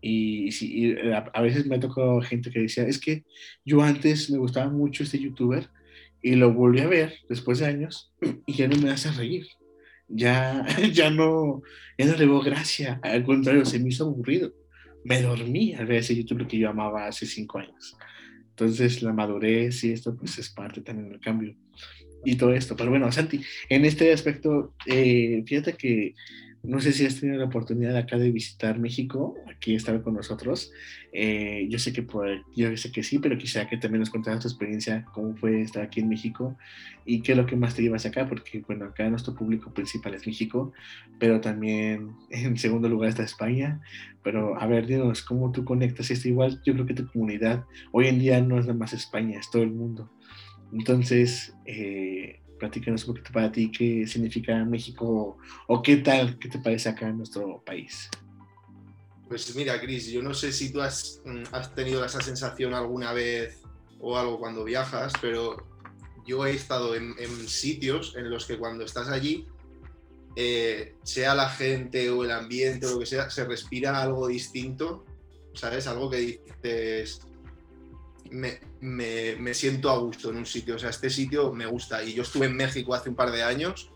[0.02, 0.50] Y,
[1.14, 3.24] a, veces me ha tocado gente que decía, es que
[3.64, 5.70] yo antes me gustaba mucho este youtuber
[6.22, 8.12] y lo volví a ver después de años
[8.46, 9.48] y ya no me hace reír.
[10.10, 11.62] Ya, ya, no,
[11.98, 13.00] ya no le veo gracia.
[13.04, 14.54] Al contrario, se me hizo aburrido.
[15.06, 17.96] Me dormí al ver ese youtuber que yo amaba hace cinco años.
[18.50, 21.56] Entonces, la madurez y esto, pues es parte también del cambio
[22.26, 22.76] y todo esto.
[22.76, 26.16] Pero bueno, Santi, en este aspecto, eh, fíjate que
[26.64, 30.72] no sé si has tenido la oportunidad acá de visitar México, aquí estar con nosotros.
[31.12, 32.06] Eh, yo sé que
[32.56, 35.82] yo sé que sí, pero quizá que también nos contaras tu experiencia, cómo fue estar
[35.84, 36.56] aquí en México
[37.04, 40.14] y qué es lo que más te llevas acá, porque bueno, acá nuestro público principal
[40.14, 40.72] es México,
[41.20, 43.82] pero también en segundo lugar está España.
[44.24, 46.28] Pero a ver, dinos, ¿cómo tú conectas esto?
[46.28, 49.50] Igual yo creo que tu comunidad hoy en día no es nada más España, es
[49.50, 50.12] todo el mundo.
[50.72, 56.60] Entonces, eh, platícanos un poquito para ti qué significa México o qué tal, qué te
[56.60, 58.10] parece acá en nuestro país.
[59.28, 63.14] Pues mira, Cris, yo no sé si tú has, mm, has, tenido esa sensación alguna
[63.14, 63.62] vez
[64.00, 65.58] o algo cuando viajas, pero
[66.26, 67.16] yo he estado en,
[67.48, 69.48] sitios en los que cuando estás allí,
[70.36, 75.06] eh, sea la gente o el ambiente o lo que sea, se respira algo distinto,
[75.54, 75.88] ¿sabes?
[75.88, 77.22] Algo que dices,
[78.32, 80.76] me, siento a gusto en un sitio.
[80.76, 82.04] O sea, este sitio me gusta.
[82.04, 83.92] Y yo estuve en México hace un par de años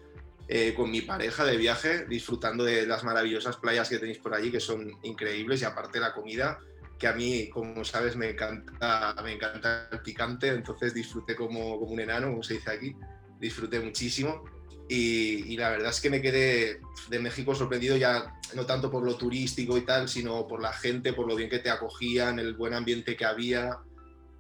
[0.47, 4.51] eh, con mi pareja de viaje, disfrutando de las maravillosas playas que tenéis por allí,
[4.51, 6.59] que son increíbles, y aparte la comida,
[6.99, 11.91] que a mí, como sabes, me encanta, me encanta el picante, entonces disfruté como, como
[11.91, 12.95] un enano, como se dice aquí,
[13.39, 14.43] disfruté muchísimo.
[14.88, 16.79] Y, y, la verdad es que me quedé
[17.09, 21.11] de México sorprendido ya no tanto por lo turístico y tal, sino por la gente,
[21.11, 23.79] por lo bien que te acogían, el buen ambiente que había,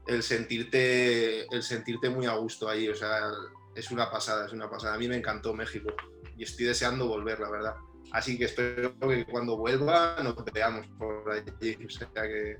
[0.07, 2.87] el sentirte, el sentirte muy a gusto ahí.
[2.87, 3.29] O sea,
[3.75, 4.95] es una pasada, es una pasada.
[4.95, 5.93] A mí me encantó México
[6.37, 7.75] y estoy deseando volver, la verdad.
[8.11, 11.77] Así que espero que cuando vuelva nos veamos por allí.
[11.85, 12.57] O sea que...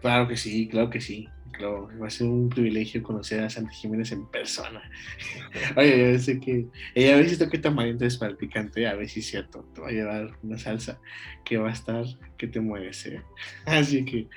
[0.00, 1.28] Claro que sí, claro que sí.
[1.52, 4.82] Claro, va a ser un privilegio conocer a Santa Jiménez en persona.
[5.76, 9.08] Oye, yo sé que ella a veces toca tamarindo es para el picante, a ver
[9.08, 9.64] si es cierto.
[9.74, 11.00] Te va a llevar una salsa
[11.44, 12.04] que va a estar
[12.36, 13.06] que te mueves.
[13.06, 13.22] ¿eh?
[13.66, 14.28] Así que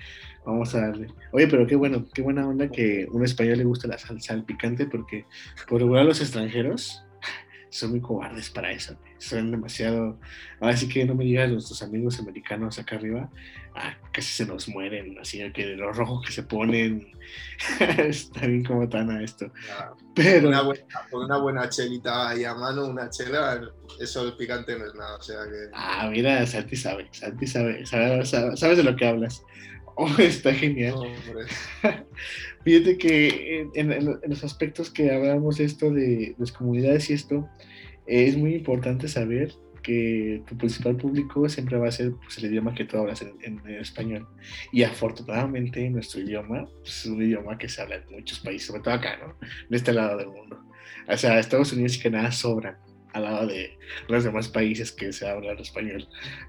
[0.45, 1.07] vamos a darle.
[1.31, 4.33] Oye, pero qué bueno, qué buena onda que a un español le gusta la salsa
[4.33, 5.25] al picante, porque
[5.67, 7.03] por regular los extranjeros
[7.69, 8.97] son muy cobardes para eso.
[9.17, 10.19] Son demasiado.
[10.59, 13.29] Ahora sí que no me digas nuestros amigos americanos acá arriba,
[13.75, 17.07] ah, casi se nos mueren, así que de los rojos que se ponen.
[17.79, 19.51] Está bien como tan a esto.
[20.15, 20.49] Pero.
[20.49, 23.61] Una buena, con una buena chelita ahí a mano, una chela,
[23.99, 25.17] eso el picante no es nada.
[25.17, 25.69] O sea que.
[25.73, 29.43] Ah, mira, Santi sabe, Santi sabe, sabe, sabes de lo que hablas.
[30.01, 30.95] Oh, está genial.
[32.63, 37.47] Fíjate que en, en, los aspectos que hablamos esto de las comunidades y esto,
[38.07, 42.73] es muy importante saber que tu principal público siempre va a ser pues, el idioma
[42.73, 44.27] que tú hablas en, en, español.
[44.71, 48.81] Y afortunadamente nuestro idioma pues, es un idioma que se habla en muchos países, sobre
[48.81, 49.35] todo acá, ¿no?
[49.69, 50.59] De este lado del mundo.
[51.07, 52.75] O sea, Estados Unidos y Canadá sobran
[53.13, 56.07] al lado de los demás países que se hablan español.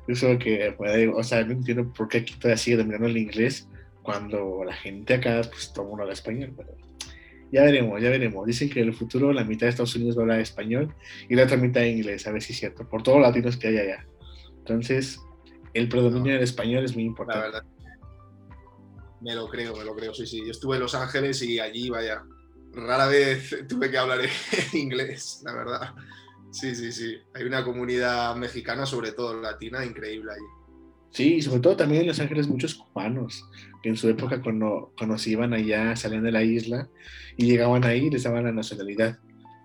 [0.09, 0.75] Eso que,
[1.15, 3.69] o sea, no entiendo por qué aquí todavía sigue dominando el inglés
[4.03, 6.77] cuando la gente acá, pues todo mundo habla español, pero
[7.53, 8.47] ya veremos, ya veremos.
[8.47, 10.95] Dicen que en el futuro la mitad de Estados Unidos va a hablar español
[11.29, 13.69] y la otra mitad inglés, a ver si es cierto, por todos los latinos que
[13.69, 14.07] hay allá.
[14.59, 15.21] Entonces,
[15.75, 17.41] el predominio del español es muy importante.
[17.41, 17.65] La verdad.
[19.21, 20.43] Me lo creo, me lo creo, sí, sí.
[20.45, 22.25] Yo estuve en Los Ángeles y allí, vaya,
[22.73, 24.31] rara vez tuve que hablar en
[24.79, 25.95] inglés, la verdad.
[26.53, 27.17] Sí, sí, sí.
[27.35, 30.63] Hay una comunidad mexicana, sobre todo latina, increíble allí.
[31.11, 33.45] Sí, y sobre todo también en Los Ángeles muchos cubanos,
[33.83, 35.17] que en su época cuando, cuando
[35.55, 36.89] allá, salían de la isla
[37.37, 39.19] y llegaban ahí, les daban la nacionalidad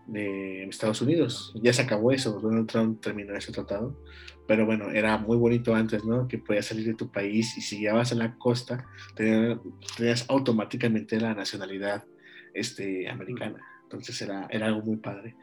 [0.07, 1.53] de Estados Unidos.
[1.61, 3.97] Ya se acabó eso, Donald Trump terminó ese tratado,
[4.47, 6.27] pero bueno, era muy bonito antes, ¿no?
[6.27, 8.85] Que podías salir de tu país y si llegabas a la costa,
[9.15, 9.59] tenías,
[9.97, 12.05] tenías automáticamente la nacionalidad
[12.53, 13.61] este, americana.
[13.83, 15.35] Entonces era, era algo muy padre.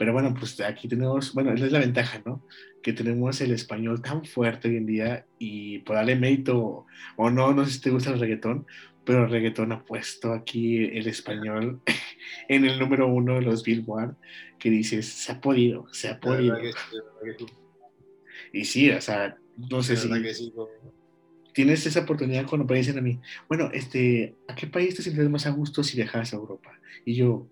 [0.00, 2.42] Pero bueno, pues aquí tenemos, bueno, esa es la ventaja, ¿no?
[2.82, 6.86] Que tenemos el español tan fuerte hoy en día y por darle mérito
[7.16, 8.66] o no, no sé si te gusta el reggaetón,
[9.04, 11.82] pero el reggaetón ha puesto aquí el español
[12.48, 14.16] en el número uno de los Billboard,
[14.58, 16.56] que dices, se ha podido, se ha podido.
[18.54, 19.36] Y sí, o sea,
[19.70, 20.08] no sé si...
[21.52, 25.28] Tienes esa oportunidad cuando me dicen a mí, bueno, este, ¿a qué país te sientes
[25.28, 26.80] más a gusto si viajas a Europa?
[27.04, 27.48] Y yo,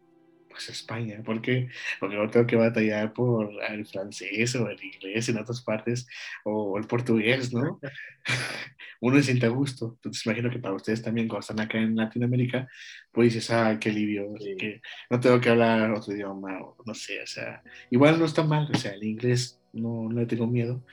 [0.59, 1.23] pues España.
[1.25, 1.69] ¿Por qué?
[2.01, 6.07] Porque no tengo que batallar por el francés o el inglés en otras partes
[6.45, 7.81] o el portugués, ¿no?
[9.01, 9.93] Uno se siente a gusto.
[9.95, 12.69] Entonces imagino que para ustedes también, cuando están acá en Latinoamérica,
[13.13, 14.81] pues dices, ah, qué alivio, que
[15.11, 18.69] no tengo que hablar otro idioma, o no sé, o sea, igual no está mal,
[18.73, 20.85] o sea, el inglés no, no le tengo miedo,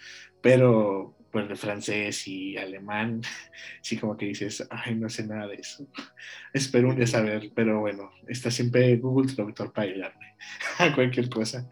[0.41, 3.19] pero pues de francés y alemán,
[3.81, 5.85] sí como que dices, ay, no sé nada de eso.
[6.53, 10.35] Espero un día saber, pero bueno, está siempre Google Traductor para ayudarme
[10.79, 11.69] a cualquier cosa.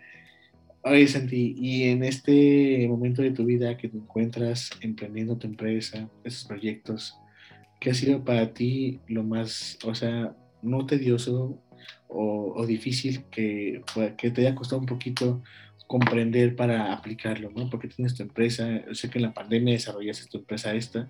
[0.81, 6.09] Oye, Santi, y en este momento de tu vida que te encuentras emprendiendo tu empresa,
[6.25, 7.15] esos proyectos,
[7.79, 11.57] ¿qué ha sido para ti lo más, o sea, no tedioso
[12.09, 13.81] o, o difícil que,
[14.17, 15.41] que te haya costado un poquito
[15.87, 17.69] comprender para aplicarlo, ¿no?
[17.69, 21.07] Porque tienes tu empresa, yo sé que en la pandemia desarrollaste tu empresa esta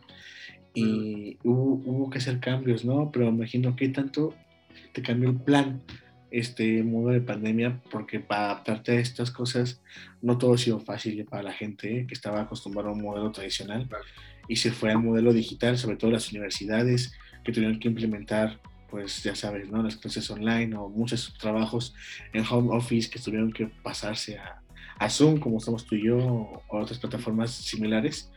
[0.74, 3.12] y hubo, hubo, que hacer cambios, ¿no?
[3.12, 4.34] Pero me imagino que tanto
[4.94, 5.82] te cambió el plan
[6.34, 9.82] este modo de pandemia, porque para adaptarte a estas cosas
[10.22, 12.08] no todo ha sido fácil para la gente ¿eh?
[12.08, 13.88] que estaba acostumbrada a un modelo tradicional
[14.48, 17.14] y se fue al modelo digital, sobre todo las universidades
[17.44, 18.60] que tuvieron que implementar
[18.90, 19.82] pues ya sabes, ¿no?
[19.82, 21.96] Las clases online o muchos trabajos
[22.32, 24.62] en home office que tuvieron que pasarse a,
[24.98, 28.30] a Zoom, como somos tú y yo, o otras plataformas similares.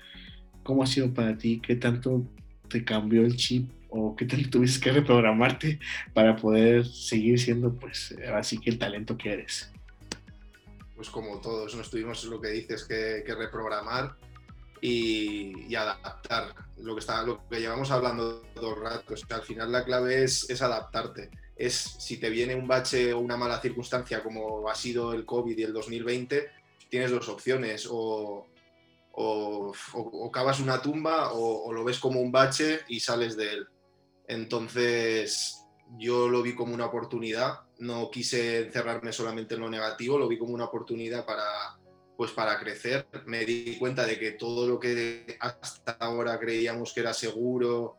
[0.63, 1.61] ¿Cómo ha sido para ti?
[1.61, 2.25] ¿Qué tanto
[2.69, 5.79] te cambió el chip o qué tanto tuviste que reprogramarte
[6.13, 9.71] para poder seguir siendo, pues, así que el talento que eres?
[10.95, 14.17] Pues como todos, nos tuvimos lo que dices que, reprogramar
[14.81, 16.55] y, adaptar.
[16.79, 20.49] Lo que, está, lo que llevamos hablando dos ratos, que al final la clave es,
[20.49, 25.13] es adaptarte es si te viene un bache o una mala circunstancia como ha sido
[25.13, 26.51] el COVID y el 2020,
[26.89, 28.47] tienes dos opciones, o,
[29.13, 33.69] o, cavas una tumba o, lo ves como un bache y sales de él.
[34.29, 35.65] Entonces
[35.99, 40.39] yo lo vi como una oportunidad no quise encerrarme solamente en lo negativo, lo vi
[40.39, 41.79] como una oportunidad para,
[42.17, 43.07] pues para crecer.
[43.27, 47.97] Me di cuenta de que todo lo que hasta ahora creíamos que era seguro,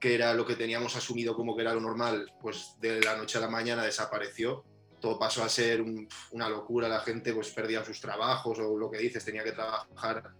[0.00, 3.38] que era lo que teníamos asumido como que era lo normal, pues de la noche
[3.38, 4.64] a la mañana desapareció.
[5.00, 5.82] Todo pasó a ser
[6.30, 10.34] una locura, la gente pues perdía sus trabajos o lo que dices, tenía que trabajar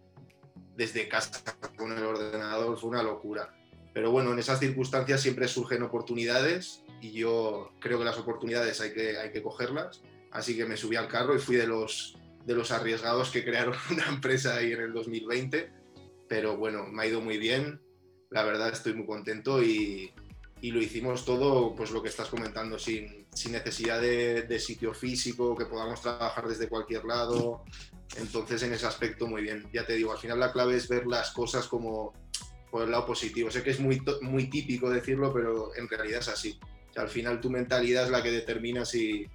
[0.77, 1.43] desde casa
[1.77, 3.55] con el ordenador, fue una locura.
[3.93, 8.93] Pero bueno, en esas circunstancias siempre surgen oportunidades y yo creo que las oportunidades hay
[8.93, 10.03] que, hay que cogerlas.
[10.33, 13.77] Así que me subí al carro y fui de los, de los arriesgados que crearon
[13.91, 15.71] una empresa ahí en el 2020.
[16.29, 17.81] Pero bueno, me ha ido muy bien.
[18.31, 20.11] La verdad estoy muy contento y,
[20.61, 24.95] y lo hicimos todo, pues lo que estás comentando, sin, sin necesidad de, de, sitio
[24.95, 27.65] físico, que podamos trabajar desde cualquier lado.
[28.17, 29.69] Entonces, en ese aspecto, muy bien.
[29.73, 32.13] Ya te digo, al final la clave es ver las cosas como
[32.71, 33.51] por el lado positivo.
[33.51, 36.59] Sé que es muy, muy típico decirlo, pero en realidad es así.
[36.97, 39.27] al final tu mentalidad es la que determina si,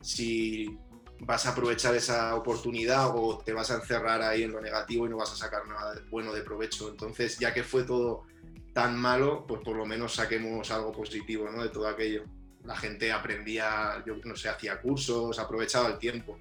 [0.00, 0.76] si
[1.20, 5.10] vas a aprovechar esa oportunidad o te vas a encerrar ahí en lo negativo y
[5.10, 6.88] no vas a sacar nada bueno de provecho.
[6.88, 8.24] Entonces, ya que fue todo
[8.72, 11.62] tan malo, pues por lo menos saquemos algo positivo ¿no?
[11.62, 12.24] de todo aquello.
[12.64, 16.38] La gente aprendía, yo no sé, hacía cursos, aprovechaba el tiempo.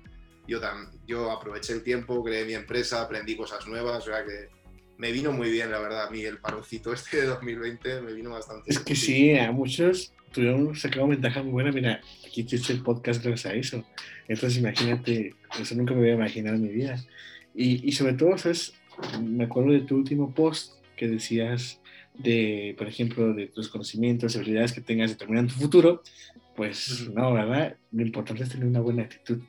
[0.48, 4.50] Yo, tan, yo aproveché el tiempo, creé mi empresa, aprendí cosas nuevas, o sea que
[4.98, 8.32] me vino muy bien, la verdad, a mí el paroncito este de 2020 me vino
[8.32, 11.72] bastante Es que sí, a muchos tuvieron sacado ventaja muy buena.
[11.72, 13.84] Mira, aquí existe el podcast gracias a eso.
[14.28, 17.04] Entonces, imagínate, eso nunca me había imaginado en mi vida.
[17.56, 18.76] Y, y sobre todo, ¿sabes?
[19.20, 21.82] Me acuerdo de tu último post que decías
[22.14, 26.04] de, por ejemplo, de tus conocimientos, habilidades que tengas determinan tu futuro.
[26.56, 27.76] Pues no, ¿verdad?
[27.92, 29.42] Lo importante es tener una buena actitud.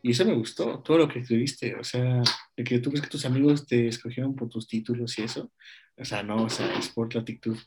[0.00, 2.22] Y eso me gustó, todo lo que escribiste, o sea,
[2.56, 5.50] de que tú crees que tus amigos te escogieron por tus títulos y eso,
[5.96, 7.58] o sea, no, o sea, es por tu actitud.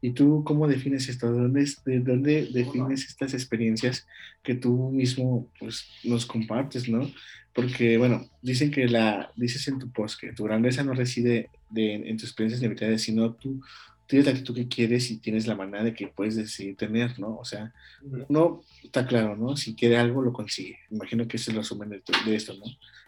[0.00, 1.32] ¿Y tú cómo defines esto?
[1.32, 4.06] ¿De dónde, de dónde defines estas experiencias
[4.42, 7.10] que tú mismo pues, nos compartes, no?
[7.54, 11.94] Porque, bueno, dicen que la, dices en tu post que tu grandeza no reside de,
[11.94, 13.62] en tus experiencias limitades, sino tú
[14.06, 17.36] tienes la actitud que quieres y tienes la manera de que puedes decidir tener, ¿no?
[17.36, 17.72] O sea,
[18.28, 19.56] uno está claro, ¿no?
[19.56, 20.78] Si quiere algo, lo consigue.
[20.90, 22.66] Imagino que ese es el resumen de, de esto, ¿no?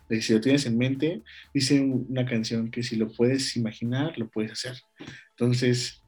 [0.08, 1.22] De que si lo tienes en mente,
[1.52, 4.76] dice una canción que si lo puedes imaginar, lo puedes hacer.
[5.30, 6.02] Entonces,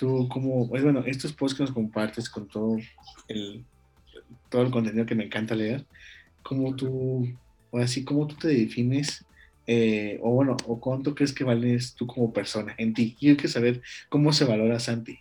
[0.00, 2.78] tú como, pues bueno, estos posts que nos compartes con todo
[3.28, 3.62] el,
[4.48, 5.84] todo el contenido que me encanta leer,
[6.42, 7.28] ¿cómo tú,
[7.70, 9.26] o así, cómo tú te defines
[9.66, 13.14] eh, o bueno, o cuánto crees que vales tú como persona en ti.
[13.16, 15.18] Quiero que saber cómo se valora Santi.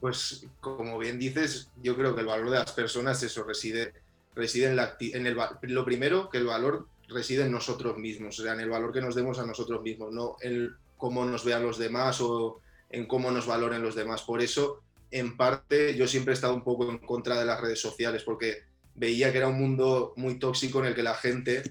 [0.00, 3.92] Pues como bien dices, yo creo que el valor de las personas eso reside,
[4.36, 8.44] reside en, la, en el, lo primero que el valor reside en nosotros mismos, o
[8.44, 11.64] sea, en el valor que nos demos a nosotros mismos, no en cómo nos vean
[11.64, 12.60] los demás o
[12.92, 14.22] en cómo nos valoren los demás.
[14.22, 17.80] Por eso, en parte, yo siempre he estado un poco en contra de las redes
[17.80, 18.62] sociales porque
[18.94, 21.62] veía que era un mundo muy tóxico en el que la gente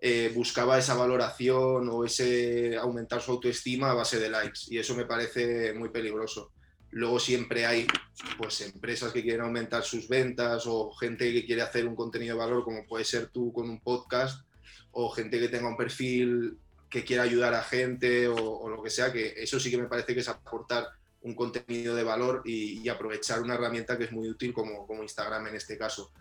[0.00, 4.96] eh, buscaba esa valoración o ese aumentar su autoestima a base de likes y eso
[4.96, 6.50] me parece muy peligroso.
[6.90, 7.86] Luego siempre hay
[8.36, 12.40] pues empresas que quieren aumentar sus ventas o gente que quiere hacer un contenido de
[12.40, 14.44] valor como puede ser tú con un podcast
[14.90, 16.58] o gente que tenga un perfil
[16.92, 20.12] que quiera ayudar a gente o, lo que sea, que eso sí que me parece
[20.12, 20.88] que es aportar
[21.22, 25.02] un contenido de valor y, y aprovechar una herramienta que es muy útil como, como
[25.02, 26.12] Instagram en este caso.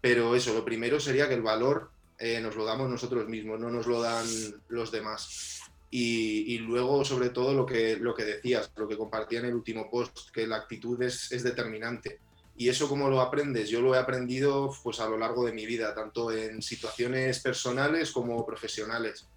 [0.00, 3.70] Pero eso, lo primero sería que el valor eh, nos lo damos nosotros mismos, no
[3.70, 4.26] nos lo dan
[4.68, 5.60] los demás.
[5.90, 9.88] Y, luego, sobre todo, lo que, lo que decías, lo que compartía en el último
[9.88, 12.18] post, que la actitud es, es determinante.
[12.56, 13.68] Y eso cómo lo aprendes?
[13.68, 18.10] Yo lo he aprendido pues, a lo largo de mi vida, tanto en situaciones personales
[18.10, 19.28] como profesionales.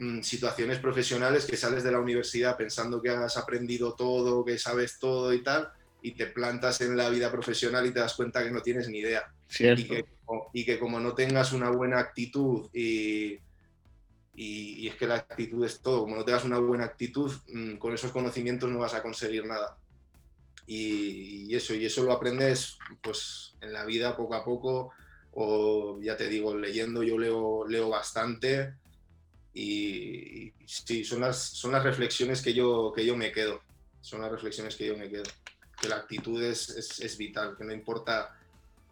[0.00, 5.00] Mm, situaciones profesionales que sales de la universidad pensando que has aprendido todo, que sabes
[5.00, 5.72] todo y tal,
[6.02, 8.98] y te plantas en la vida profesional y te das cuenta que no tienes ni
[8.98, 9.28] idea.
[9.48, 9.82] Cierto.
[9.82, 10.04] Y que,
[10.52, 13.40] y que como no tengas una buena actitud y,
[14.36, 17.92] y, es que la actitud es todo, como no tengas una buena actitud, mm, con
[17.92, 19.78] esos conocimientos no vas a conseguir nada.
[20.68, 24.92] Y, eso, y eso lo aprendes pues en la vida poco a poco,
[25.32, 28.74] o ya te digo, leyendo, yo leo, leo bastante
[29.58, 33.60] y, sí, son las, son las reflexiones que yo, que yo me quedo,
[34.00, 35.24] son las reflexiones que yo me quedo,
[35.80, 38.38] que la actitud es, es, vital, que no importa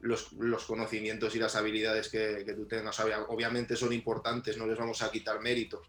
[0.00, 2.98] los, los, conocimientos y las habilidades que, que, tú tengas.
[3.28, 5.82] Obviamente son importantes, no les vamos a quitar mérito,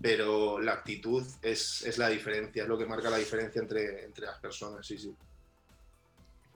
[0.00, 4.24] pero la actitud es, es la diferencia, es lo que marca la diferencia entre, entre
[4.24, 5.14] las personas, sí, sí.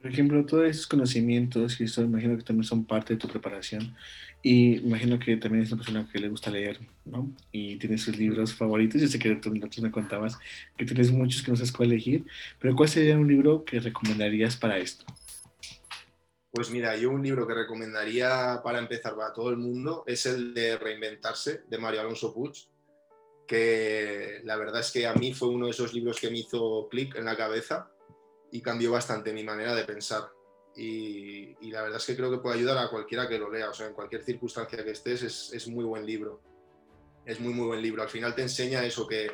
[0.01, 3.95] Por ejemplo, todos esos conocimientos, y eso imagino que también son parte de tu preparación,
[4.41, 7.31] y imagino que también es una persona que le gusta leer, ¿no?
[7.51, 8.99] Y tiene sus libros favoritos.
[8.99, 10.39] Yo sé que tú, tú me contabas
[10.75, 12.25] que tienes muchos que no sabes cuál elegir,
[12.57, 15.05] pero ¿cuál sería un libro que recomendarías para esto?
[16.49, 20.55] Pues mira, yo un libro que recomendaría para empezar para todo el mundo es el
[20.55, 22.53] de Reinventarse, de Mario Alonso Puig,
[23.47, 26.87] que la verdad es que a mí fue uno de esos libros que me hizo
[26.89, 27.90] clic en la cabeza
[28.51, 30.29] y cambió bastante mi manera de pensar.
[30.75, 33.73] Y, la verdad es que creo que puede ayudar a cualquiera que lo lea, o
[33.73, 36.41] sea, en cualquier circunstancia que estés, es, es muy buen libro.
[37.25, 38.01] Es muy, muy buen libro.
[38.01, 39.31] Al final te enseña eso que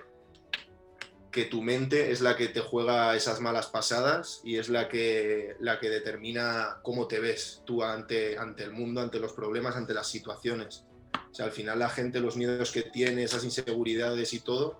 [1.37, 5.55] que tu mente es la que te juega esas malas pasadas y es la que,
[5.59, 9.93] la que determina cómo te ves tú ante, ante el mundo, ante los problemas, ante
[9.93, 10.85] las situaciones.
[11.29, 14.79] O sea, al final la gente, los miedos que tiene, esas inseguridades y todo,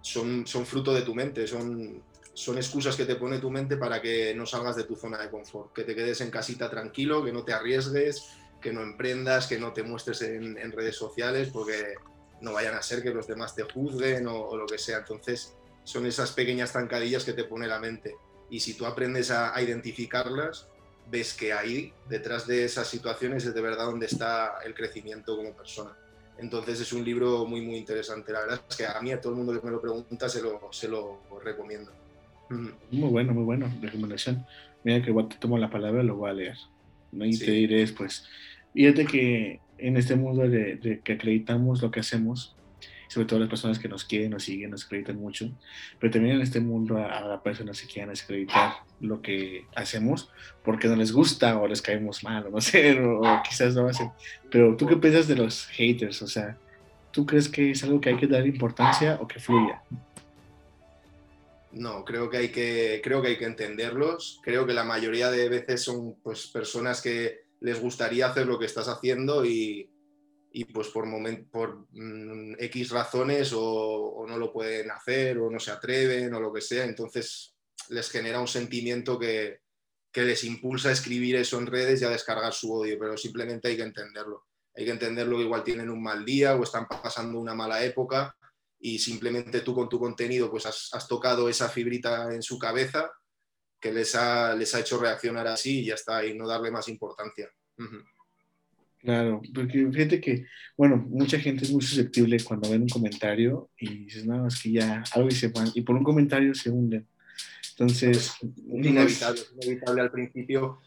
[0.00, 4.00] son, son fruto de tu mente, son, son excusas que te pone tu mente para
[4.00, 7.32] que no salgas de tu zona de confort, que te quedes en casita tranquilo, que
[7.32, 8.28] no te arriesgues,
[8.60, 11.94] que no emprendas, que no te muestres en, redes sociales, porque
[12.40, 14.98] no vayan a ser que los demás te juzguen o, lo que sea.
[14.98, 15.54] Entonces,
[15.84, 18.14] son esas pequeñas zancadillas que te pone la mente.
[18.50, 20.68] Y si tú aprendes a, identificarlas,
[21.10, 25.54] ves que ahí, detrás de esas situaciones, es de verdad donde está el crecimiento como
[25.54, 25.96] persona.
[26.38, 28.32] Entonces es un libro muy, muy interesante.
[28.32, 30.40] La verdad es que a mí, a todo el mundo que me lo pregunta, se
[30.40, 31.92] lo, se lo recomiendo.
[32.50, 34.44] Muy bueno, muy bueno, recomendación.
[34.82, 36.56] Mira que te tomo la palabra, lo voy a leer.
[37.12, 37.24] ¿no?
[37.24, 38.26] Y te diré después.
[38.74, 42.56] Fíjate que en este mundo de, de, que acreditamos lo que hacemos,
[43.08, 45.50] sobre todo las personas que nos quieren, nos siguen, nos acreditan mucho,
[45.98, 50.30] pero también en este mundo a, las personas que quieran desacreditar lo que hacemos
[50.62, 54.10] porque no les gusta o les caemos mal o no sé, o, quizás no hacen.
[54.50, 56.56] Pero tú qué piensas de los haters, o sea,
[57.10, 59.82] ¿tú crees que es algo que hay que dar importancia o que fluya?
[61.72, 64.40] No, creo que hay que, creo que, hay que entenderlos.
[64.42, 68.66] Creo que la mayoría de veces son pues, personas que les gustaría hacer lo que
[68.66, 69.88] estás haciendo y,
[70.52, 71.06] y pues por,
[71.50, 76.52] por mm, X razones o, no lo pueden hacer o no se atreven o lo
[76.52, 77.56] que sea, entonces
[77.88, 79.60] les genera un sentimiento que,
[80.12, 83.68] que, les impulsa a escribir eso en redes y a descargar su odio, pero simplemente
[83.68, 84.44] hay que entenderlo.
[84.76, 88.36] Hay que entenderlo que igual tienen un mal día o están pasando una mala época
[88.80, 93.10] y simplemente tú con tu contenido pues has, tocado esa fibrita en su cabeza
[93.78, 96.88] que les ha, les ha hecho reaccionar así y ya está, y no darle más
[96.88, 97.50] importancia.
[98.98, 104.04] Claro, porque fíjate que, bueno, mucha gente es muy susceptible cuando ven un comentario y
[104.04, 107.06] dices, no, es que ya algo y se van, y por un comentario se hunden.
[107.70, 110.80] Entonces, es inevitable, es inevitable al principio.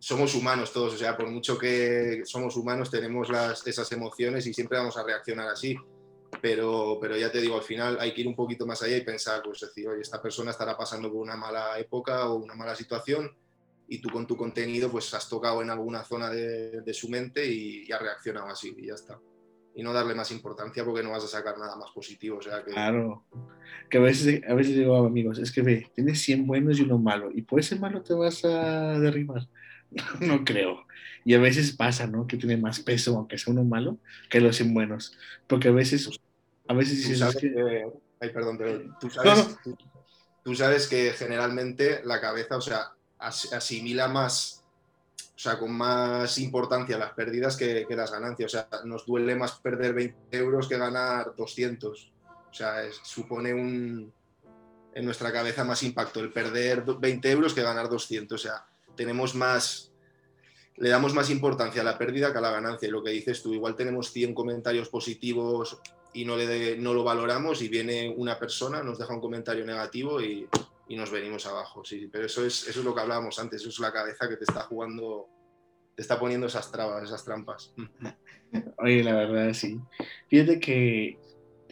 [0.00, 4.54] Somos humanos todos, o sea, por mucho que somos humanos, tenemos las, esas emociones y
[4.54, 5.76] siempre vamos a reaccionar así.
[6.40, 9.02] Pero, pero ya te digo, al final hay que ir un poquito más allá y
[9.02, 12.74] pensar, pues decir, oye, esta persona estará pasando por una mala época o una mala
[12.74, 13.30] situación
[13.88, 17.90] y tú con tu contenido pues has tocado en alguna zona de, su mente y,
[17.90, 19.18] ha reaccionado así y ya está.
[19.74, 22.38] Y no darle más importancia porque no vas a sacar nada más positivo.
[22.38, 22.70] O sea que...
[22.70, 23.24] Claro,
[23.88, 26.98] que a veces, a veces digo, amigos, es que ve, tienes 100 buenos y uno
[26.98, 29.48] malo, y por ese malo te vas a derribar.
[30.20, 30.86] no creo.
[31.24, 32.26] Y a veces pasa, ¿no?
[32.26, 33.98] Que tiene más peso, aunque sea uno malo,
[34.30, 35.18] que los 100 buenos.
[35.46, 36.08] Porque a veces,
[36.70, 37.84] a veces dices que...
[38.20, 39.56] Ay, perdón, pero tú sabes,
[40.44, 44.62] tú sabes que generalmente la cabeza, o sea, asimila más,
[45.16, 48.54] o sea, con más importancia las pérdidas que, las ganancias.
[48.54, 52.12] O sea, nos duele más perder 20 euros que ganar 200.
[52.28, 54.12] O sea, supone un,
[54.94, 58.40] en nuestra cabeza más impacto el perder 20 euros que ganar 200.
[58.40, 58.64] O sea,
[58.94, 59.90] tenemos más,
[60.76, 62.86] le damos más importancia a la pérdida que a la ganancia.
[62.86, 65.80] Y lo que dices tú, igual tenemos 100 comentarios positivos
[66.12, 70.20] y no, le no lo valoramos y viene una persona, nos deja un comentario negativo
[70.20, 70.48] y
[70.90, 71.84] y nos venimos abajo.
[71.84, 74.36] Sí, pero eso es, eso es lo que hablábamos antes, eso es la cabeza que
[74.36, 75.28] te está jugando,
[75.94, 77.72] te está poniendo esas trabas, esas trampas.
[78.78, 79.78] Oye, la verdad, sí.
[80.28, 81.16] Fíjate que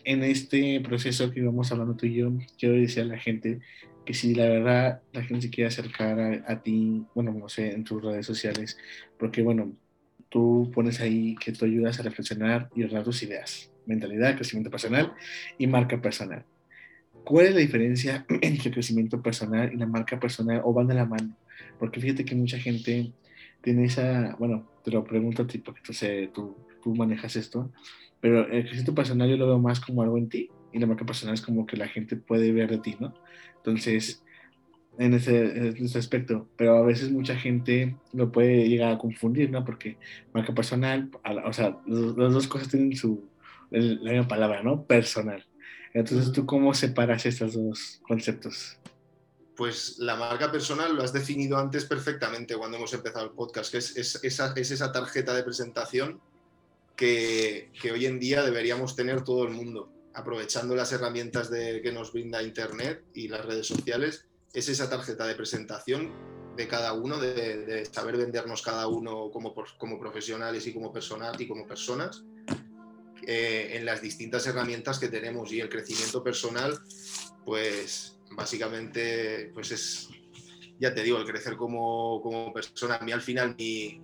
[0.04, 3.58] en este proceso que íbamos hablando tú y yo, quiero decir a la gente
[4.06, 7.82] que si la verdad la gente se quiere acercar a, ti, bueno, no sé, en
[7.82, 8.78] tus redes sociales,
[9.18, 9.72] porque bueno,
[10.28, 15.12] tú pones ahí que tú ayudas a reflexionar y ordenar tus ideas, mentalidad, crecimiento personal
[15.58, 16.44] y marca personal.
[17.24, 20.94] ¿Cuál es la diferencia entre el crecimiento personal y la marca personal o van de
[20.94, 21.36] la mano?
[21.78, 23.12] Porque fíjate que mucha gente
[23.60, 25.92] tiene esa, bueno, te lo pregunto a ti porque tú,
[26.32, 27.72] tú, tú manejas esto,
[28.20, 31.04] pero el crecimiento personal yo lo veo más como algo en ti y la marca
[31.04, 33.14] personal es como que la gente puede ver de ti, ¿no?
[33.56, 34.22] Entonces,
[34.98, 39.50] en ese, en ese, aspecto, pero a veces mucha gente lo puede llegar a confundir,
[39.50, 39.64] ¿no?
[39.64, 39.96] Porque
[40.34, 41.10] marca personal,
[41.44, 43.27] o sea, las dos cosas tienen su,
[43.70, 44.84] la misma palabra, ¿no?
[44.84, 45.46] Personal.
[45.94, 48.76] Entonces, ¿tú cómo separas estos dos conceptos?
[49.56, 53.96] Pues la marca personal lo has definido antes perfectamente cuando hemos empezado el podcast, es,
[54.22, 56.20] esa, es esa, tarjeta de presentación
[56.94, 62.12] que, hoy en día deberíamos tener todo el mundo, aprovechando las herramientas de, que nos
[62.12, 64.26] brinda Internet y las redes sociales.
[64.52, 66.12] Es esa tarjeta de presentación
[66.56, 71.40] de cada uno, de, de, saber vendernos cada uno como, como profesionales y como personal
[71.40, 72.24] y como personas
[73.30, 76.78] eh, en las distintas herramientas que tenemos y el crecimiento personal,
[77.44, 80.08] pues básicamente pues es,
[80.80, 82.94] ya te digo, el crecer como, como persona.
[82.94, 84.00] A mí al final mi,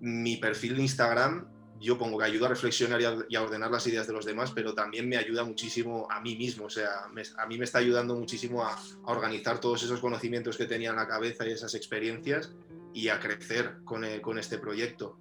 [0.00, 1.46] mi perfil de Instagram
[1.78, 4.74] yo pongo que ayuda a reflexionar y a, ordenar las ideas de los demás, pero
[4.74, 8.64] también me ayuda muchísimo a mí mismo, o sea, a mí me está ayudando muchísimo
[8.64, 12.52] a, organizar todos esos conocimientos que tenía en la cabeza y esas experiencias
[12.92, 15.20] y a crecer con, eh, con este proyecto.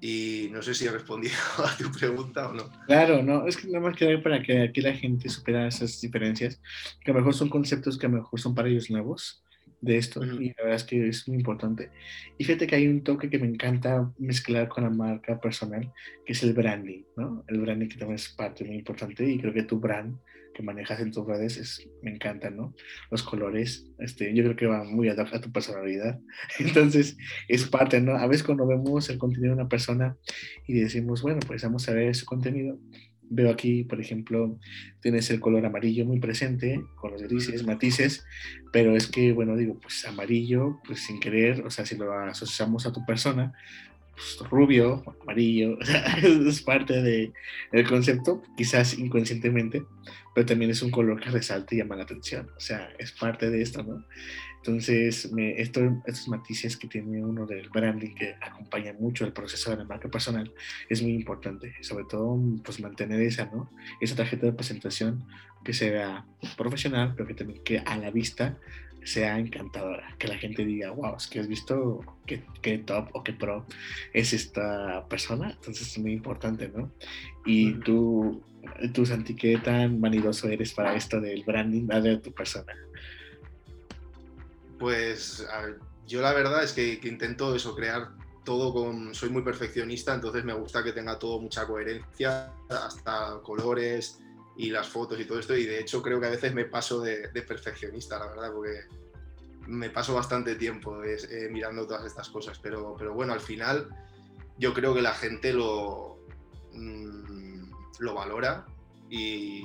[0.00, 2.70] Y no sé si he respondido a tu pregunta o no.
[2.86, 6.60] Claro, no, es que nada más que para que aquí la gente supera esas diferencias,
[7.04, 9.42] que a lo mejor son conceptos que a lo mejor son para ellos nuevos,
[9.80, 11.90] de esto y la verdad es que es muy importante.
[12.38, 15.92] Y fíjate que hay un toque que me encanta mezclar con la marca personal,
[16.24, 17.44] que es el branding, ¿no?
[17.48, 20.16] El branding que también es parte muy importante y creo que tu brand
[20.60, 22.74] que manejas en tus redes es, me encanta, ¿no?
[23.10, 26.20] Los colores, este, yo creo que va muy a, a tu personalidad.
[26.58, 27.16] Entonces,
[27.48, 28.16] es parte, ¿no?
[28.16, 30.16] A veces cuando vemos el contenido de una persona
[30.66, 32.78] y decimos, bueno, pues vamos a ver ese contenido,
[33.30, 34.58] veo aquí, por ejemplo,
[35.00, 38.24] tienes el color amarillo muy presente, con los grises, matices,
[38.72, 42.86] pero es que, bueno, digo, pues amarillo, pues sin querer, o sea, si lo asociamos
[42.86, 43.52] a tu persona,
[44.20, 45.78] pues rubio, amarillo,
[46.22, 47.32] es parte de,
[47.72, 49.84] del concepto, quizás inconscientemente,
[50.34, 53.50] pero también es un color que resalta y llama la atención, o sea, es parte
[53.50, 54.04] de esto, ¿no?
[54.60, 59.70] Entonces, me, esto, estos matices que tiene uno del branding que acompaña mucho el proceso
[59.70, 60.52] de la marca personal
[60.90, 61.74] es muy importante.
[61.80, 63.70] Sobre todo, pues mantener esa, ¿no?
[64.02, 65.24] Esa tarjeta de presentación
[65.64, 66.26] que sea
[66.58, 68.58] profesional, pero que también que a la vista
[69.02, 70.14] sea encantadora.
[70.18, 73.64] Que la gente diga, wow, es que has visto qué, qué top o qué pro
[74.12, 75.52] es esta persona.
[75.52, 76.92] Entonces, es muy importante, ¿no?
[77.46, 78.42] Y tú,
[78.92, 82.72] tú Santi, ¿qué tan vanidoso eres para esto del branding de tu persona?
[84.78, 85.46] Pues
[86.06, 88.12] yo la verdad es que, intento eso, crear
[88.44, 89.14] todo con...
[89.14, 94.18] Soy muy perfeccionista, entonces me gusta que tenga todo mucha coherencia, hasta colores
[94.56, 95.56] y las fotos y todo esto.
[95.56, 98.80] Y de hecho creo que a veces me paso de, perfeccionista, la verdad, porque
[99.68, 102.58] me paso bastante tiempo eh, mirando todas estas cosas.
[102.58, 103.88] Pero, pero bueno, al final
[104.58, 106.24] yo creo que la gente lo,
[106.72, 107.49] mm,
[108.00, 108.66] lo valora
[109.08, 109.62] y,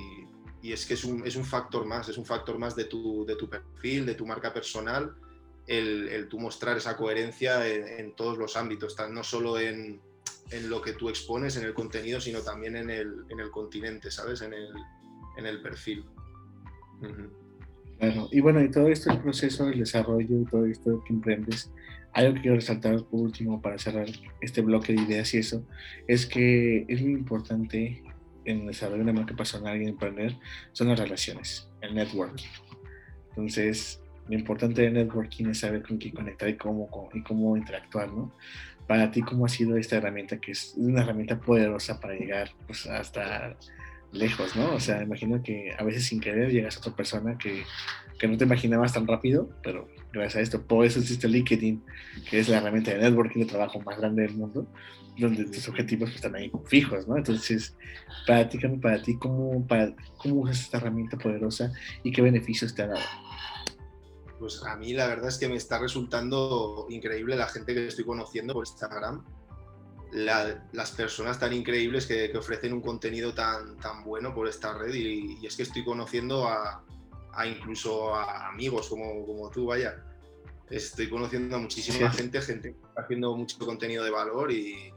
[0.62, 3.24] y es que es un, es un, factor más, es un factor más de tu,
[3.26, 5.14] de tu perfil, de tu marca personal,
[5.66, 10.00] el, el tú mostrar esa coherencia en, todos los ámbitos, no solo en,
[10.50, 14.10] en, lo que tú expones, en el contenido, sino también en el, en el continente,
[14.10, 14.42] ¿sabes?
[14.42, 14.68] En el,
[15.36, 16.04] en el perfil.
[17.98, 21.70] Claro, y bueno, y todo esto, el proceso, el desarrollo todo esto que emprendes,
[22.12, 24.06] algo que quiero resaltar por último para cerrar
[24.40, 25.66] este bloque de ideas y eso,
[26.06, 28.02] es que es muy importante
[28.46, 30.36] en el desarrollo de marca personal y emprender
[30.72, 32.48] son las relaciones, el networking.
[33.30, 38.08] Entonces, lo importante del networking es saber con quién conectar y cómo, y cómo interactuar,
[38.08, 38.32] ¿no?
[38.86, 42.86] Para ti, ¿cómo ha sido esta herramienta que es una herramienta poderosa para llegar pues,
[42.86, 43.56] hasta
[44.12, 44.74] lejos, ¿no?
[44.74, 47.64] O sea, imagino que a veces sin querer llegas a otra persona que,
[48.18, 51.82] que no te imaginabas tan rápido, pero gracias a esto, por eso existe LinkedIn,
[52.28, 54.66] que es la herramienta de networking de trabajo más grande del mundo,
[55.18, 57.16] donde tus objetivos están ahí fijos, ¿no?
[57.16, 57.76] Entonces,
[58.26, 62.82] para ti, para ti, ¿cómo, para, ¿cómo usas esta herramienta poderosa y qué beneficios te
[62.82, 63.04] ha dado?
[64.38, 68.04] Pues a mí la verdad es que me está resultando increíble la gente que estoy
[68.04, 69.24] conociendo por Instagram,
[70.12, 75.44] las personas tan increíbles que, ofrecen un contenido tan, tan bueno por esta red y,
[75.44, 76.84] es que estoy conociendo a,
[77.44, 80.02] incluso a amigos como, como tú, vaya.
[80.70, 84.92] Estoy conociendo a muchísima gente, gente que está haciendo mucho contenido de valor y,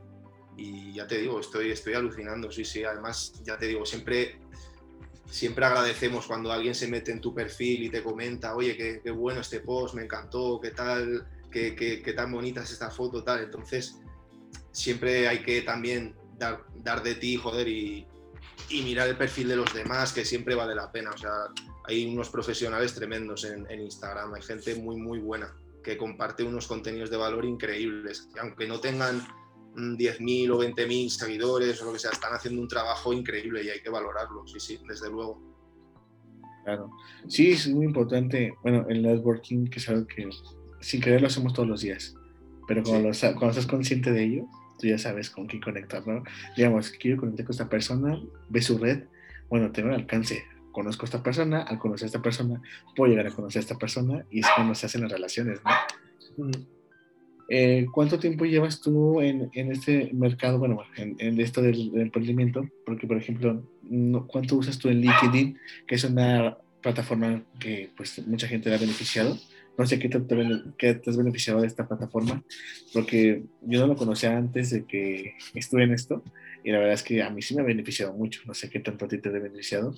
[0.60, 2.84] y ya te digo, estoy, estoy alucinando, sí, sí.
[2.84, 4.40] Además, ya te digo, siempre,
[5.30, 9.12] siempre agradecemos cuando alguien se mete en tu perfil y te comenta, oye, qué, qué
[9.12, 13.24] bueno este post, me encantó, qué tal, qué, qué, qué, tan bonita es esta foto,
[13.24, 13.44] tal.
[13.44, 14.00] Entonces,
[14.72, 18.06] siempre hay que también dar, dar de ti, joder, y,
[18.70, 21.12] y, mirar el perfil de los demás, que siempre vale la pena.
[21.12, 21.32] O sea,
[21.90, 26.68] hay unos profesionales tremendos en, en Instagram, hay gente muy, muy buena que comparte unos
[26.68, 29.22] contenidos de valor increíbles, aunque no tengan
[29.76, 33.82] 10.000 o 20.000 seguidores o lo que sea, están haciendo un trabajo increíble y hay
[33.82, 35.42] que valorarlo, sí, sí, desde luego.
[36.64, 36.92] Claro,
[37.28, 40.30] sí, es muy importante, bueno, el networking, que es algo que
[40.82, 42.16] sin querer lo hacemos todos los días,
[42.68, 44.46] pero cuando, cuando estás consciente de ello,
[44.80, 46.24] tú ya sabes con quién conectar, ¿no?
[46.56, 49.06] Digamos, quiero conectar con esta persona, ve su red,
[49.50, 52.62] bueno, tengo el alcance, conozco a esta persona, al conocer a esta persona,
[52.96, 55.60] puedo llegar a conocer a esta persona y es cuando se hacen las relaciones,
[56.38, 56.50] ¿no?
[57.52, 62.64] Eh, ¿Cuánto tiempo llevas tú en, en este mercado, bueno, en, en esto del, emprendimiento?
[62.86, 63.64] Porque, por ejemplo,
[64.28, 65.58] ¿cuánto usas tú en LinkedIn,
[65.88, 69.36] que es una plataforma que pues mucha gente le ha beneficiado,
[69.78, 70.20] no sé qué te,
[70.78, 72.44] qué te has beneficiado de esta plataforma,
[72.94, 76.24] porque yo no lo conocía antes de que estuve en esto
[76.64, 78.42] y la verdad es que a mí sí me ha beneficiado mucho.
[78.46, 79.94] No sé qué tanto a ti te ha beneficiado.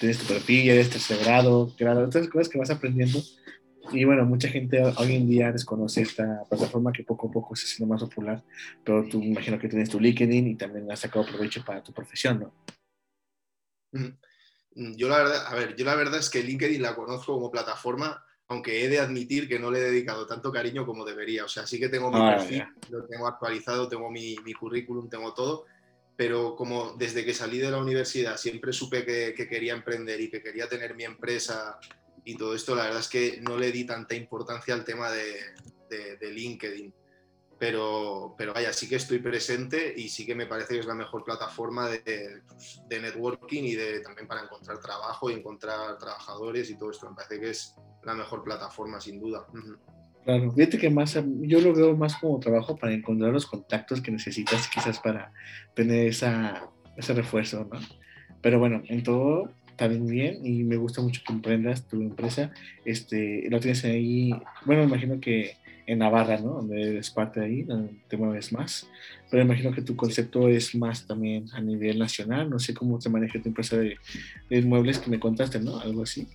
[0.00, 3.20] Tienes tu perfil, eres tercer grado, grado, otras cosas que vas aprendiendo.
[3.92, 7.66] Y bueno, mucha gente hoy en día desconoce esta plataforma que poco a poco se
[7.66, 8.42] haciendo más popular,
[8.84, 12.40] pero tú imagino que tienes tu LinkedIn y también has sacado provecho para tu profesión,
[12.40, 12.52] ¿no?
[13.92, 17.50] Mm, yo la verdad, a ver, yo la verdad es que LinkedIn la conozco como
[17.50, 21.44] plataforma, aunque he de admitir que no le he dedicado tanto cariño como debería.
[21.44, 25.08] O sea, sí que tengo mi ah, perfil, lo tengo actualizado, tengo mi, mi currículum,
[25.08, 25.64] tengo todo,
[26.16, 30.42] pero como desde que salí de la universidad siempre supe que, quería emprender y que
[30.42, 31.78] quería tener mi empresa
[32.24, 35.54] y todo esto, la verdad es que no le di tanta importancia al tema de,
[36.20, 36.92] LinkedIn.
[37.58, 40.94] Pero, pero vaya, sí que estoy presente y sí que me parece que es la
[40.94, 42.42] mejor plataforma de,
[42.86, 47.08] de networking y de, también para encontrar trabajo y encontrar trabajadores y todo esto.
[47.08, 49.46] Me parece que es la mejor plataforma, sin duda.
[50.26, 54.10] Claro, fíjate que más, yo lo veo más como trabajo para encontrar los contactos que
[54.10, 55.32] necesitas quizás para
[55.72, 57.78] tener esa, ese refuerzo, ¿no?
[58.42, 62.50] Pero bueno, en todo está bien y me gusta mucho que emprendas tu empresa.
[62.84, 66.54] Este, lo tienes ahí, bueno, imagino que en Navarra, ¿no?
[66.54, 68.90] Donde eres parte de ahí, donde te mueves más.
[69.30, 72.50] Pero imagino que tu concepto es más también a nivel nacional.
[72.50, 73.96] No sé cómo se maneja tu empresa de,
[74.50, 75.78] de muebles que me contaste, ¿no?
[75.78, 76.26] Algo así.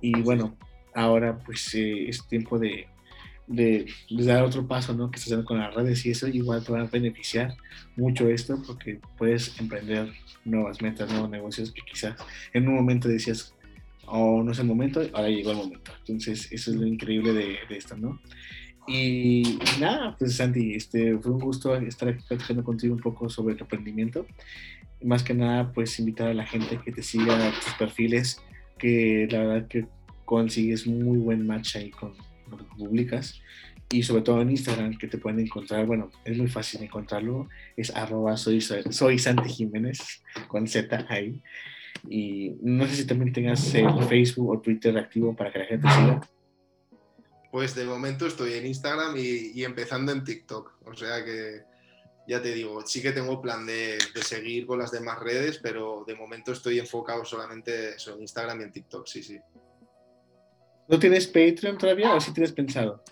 [0.00, 0.56] Y bueno,
[0.94, 2.86] ahora pues eh, es tiempo de
[3.46, 5.10] de, dar otro paso, ¿no?
[5.10, 7.56] Que estás haciendo con las redes y eso igual te va a beneficiar
[7.96, 10.12] mucho esto porque puedes emprender
[10.44, 12.16] nuevas metas, nuevos negocios que quizás
[12.52, 13.54] en un momento decías,
[14.06, 15.92] oh, no es el momento, ahora llegó el momento.
[16.00, 18.20] Entonces, eso es lo increíble de, esto, ¿no?
[18.88, 23.56] Y, nada, pues Santi, este, fue un gusto estar aquí platicando contigo un poco sobre
[23.56, 24.26] tu emprendimiento.
[25.02, 28.40] Más que nada, pues invitar a la gente que te siga tus perfiles,
[28.78, 29.86] que la verdad que
[30.24, 32.14] consigues muy buen match ahí con,
[32.50, 33.40] lo que publicas
[33.90, 37.94] y sobre todo en Instagram que te pueden encontrar, bueno, es muy fácil encontrarlo, es
[37.94, 41.40] arroba soy, soy Santi Jiménez con Z ahí.
[42.08, 45.88] Y no sé si también tengas el Facebook o Twitter activo para que la gente
[45.88, 46.28] siga.
[47.52, 50.72] Pues de momento estoy en Instagram y, empezando en TikTok.
[50.84, 51.62] O sea que
[52.28, 56.04] ya te digo, sí que tengo plan de, de, seguir con las demás redes, pero
[56.06, 59.38] de momento estoy enfocado solamente en Instagram y en TikTok, sí, sí.
[60.88, 63.02] ¿No tienes Patreon todavía o sí tienes pensado?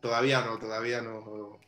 [0.00, 1.58] Todavía no, todavía no.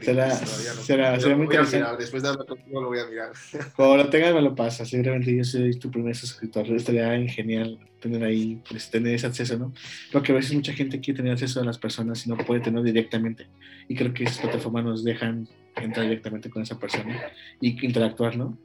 [0.00, 1.96] Será, será, será muy interesante.
[1.98, 3.32] Después de hablar contigo lo voy a mirar.
[3.76, 4.88] Cuando lo tengas me lo pasas.
[4.88, 6.66] Seguramente yo soy tu primer suscriptor.
[6.72, 9.72] Estaría genial tener ahí, pues, tener ese acceso, ¿no?
[10.12, 12.82] Porque a veces mucha gente quiere tener acceso a las personas y no puede tenerlo
[12.82, 13.46] directamente.
[13.88, 17.20] Y creo que esas plataformas nos dejan entrar directamente con esa persona
[17.60, 18.56] y interactuar, ¿no?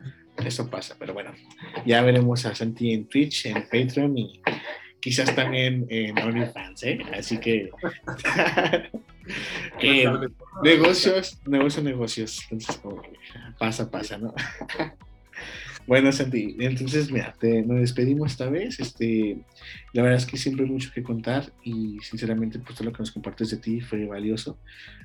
[0.43, 1.33] Eso pasa, pero bueno,
[1.85, 4.41] ya veremos a Santi en Twitch, en Patreon y
[5.01, 6.99] quizás también en OnlyFans, ¿eh?
[7.17, 7.69] Así que
[10.63, 12.47] negocios, negocios, negocios.
[12.49, 13.01] Entonces, como
[13.57, 14.33] pasa, pasa, ¿no?
[15.91, 17.35] Bueno, Santi, entonces, mira,
[17.65, 18.79] nos despedimos esta vez.
[18.79, 19.39] Este,
[19.91, 22.99] la verdad es que siempre hay mucho que contar y sinceramente, pues todo lo que
[22.99, 24.57] nos compartes de ti fue valioso.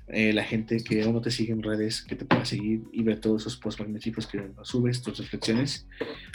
[0.07, 3.03] Eh, la gente que aún no te sigue en redes, que te pueda seguir y
[3.03, 5.89] ver todos esos posts magníficos que nos subes, tus reflexiones,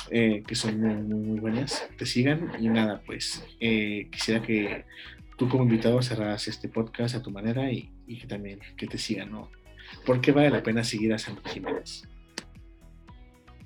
[0.10, 2.52] eh, que son muy, muy, buenas, te sigan.
[2.60, 4.84] Y nada, pues eh, quisiera que
[5.38, 9.32] tú como invitado cerraras este podcast a tu manera y, que también que te sigan,
[9.32, 9.49] ¿no?
[10.06, 12.04] ¿Por qué vale la pena seguir a Santi Jiménez?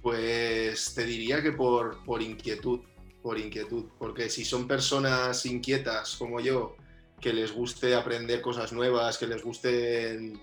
[0.06, 2.82] Pues te diría que por, por inquietud,
[3.24, 6.76] por inquietud, porque si son personas inquietas como yo,
[7.20, 10.40] que les guste aprender cosas nuevas, que les guste el,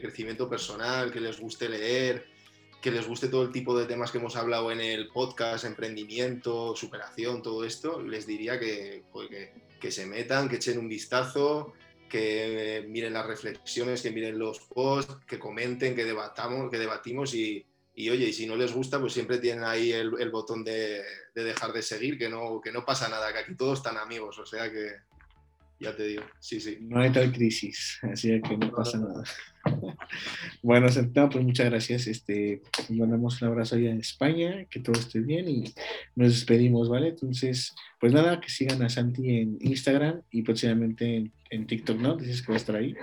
[0.00, 2.28] crecimiento personal, que les guste leer,
[2.80, 6.74] que les guste todo el tipo de temas que hemos hablado en el podcast, emprendimiento,
[6.74, 9.28] superación, todo esto, les diría que, pues,
[9.78, 11.74] que, se metan, que echen un vistazo,
[12.08, 17.66] que miren las reflexiones, que miren los posts, que comenten, que debatamos, que debatimos y,
[17.98, 21.02] y oye, y si no les gusta, pues siempre tienen ahí el, botón de,
[21.34, 24.46] dejar de seguir, que no, que no pasa nada, que aquí todos están amigos, o
[24.46, 24.92] sea que
[25.80, 26.78] ya te digo, sí, sí.
[26.80, 29.24] No hay tal crisis, así que no pasa nada.
[30.62, 32.06] bueno, Santana, pues muchas gracias.
[32.06, 35.64] Este, mandamos un abrazo allá en España, que todo esté bien y
[36.14, 37.08] nos despedimos, ¿vale?
[37.08, 42.16] Entonces, pues nada, que sigan a Santi en Instagram y próximamente en, en TikTok, ¿no?
[42.16, 42.94] Dices que va a estar ahí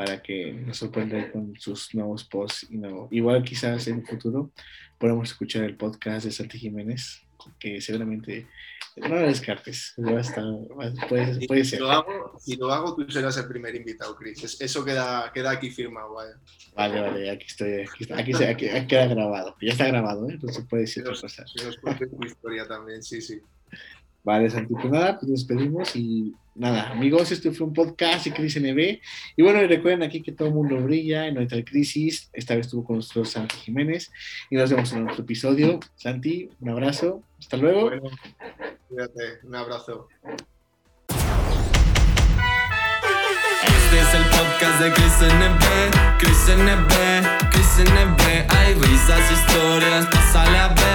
[0.00, 2.66] para que nos sorprenda con sus nuevos posts.
[2.70, 4.50] Y no, igual quizás en el futuro
[4.96, 7.20] podamos escuchar el podcast de Santi Jiménez,
[7.58, 8.46] que seguramente
[8.96, 11.64] no lo descartes, puede, puede ser.
[11.64, 14.58] Si lo, hago, si lo hago, tú serás el primer invitado, Chris.
[14.58, 16.14] Eso queda, queda aquí firmado.
[16.14, 16.32] Vale,
[16.74, 17.86] vale, vale aquí estoy.
[18.14, 19.54] Aquí, aquí, queda grabado.
[19.60, 20.32] Ya está grabado, ¿eh?
[20.32, 21.46] entonces puede decir otra cosa.
[21.46, 23.38] Si nos cuentes tu historia también, sí, sí.
[24.22, 28.32] Vale, Santi, pues nada, pues nos despedimos y nada, amigos, este fue un podcast de
[28.32, 29.00] Crisis NB.
[29.36, 32.28] Y bueno, y recuerden aquí que todo el mundo brilla en nuestra crisis.
[32.32, 34.10] Esta vez estuvo con nosotros Santi Jiménez
[34.50, 35.80] y nos vemos en otro episodio.
[35.96, 37.88] Santi, un abrazo, hasta luego.
[37.88, 38.10] Bueno,
[38.88, 40.08] cuídate, un abrazo.
[43.62, 45.64] Este es el podcast de Chris NB,
[46.18, 46.92] Chris NB,
[47.50, 48.22] Chris NB.
[48.50, 50.90] Hay risas, historias, pásale a ver.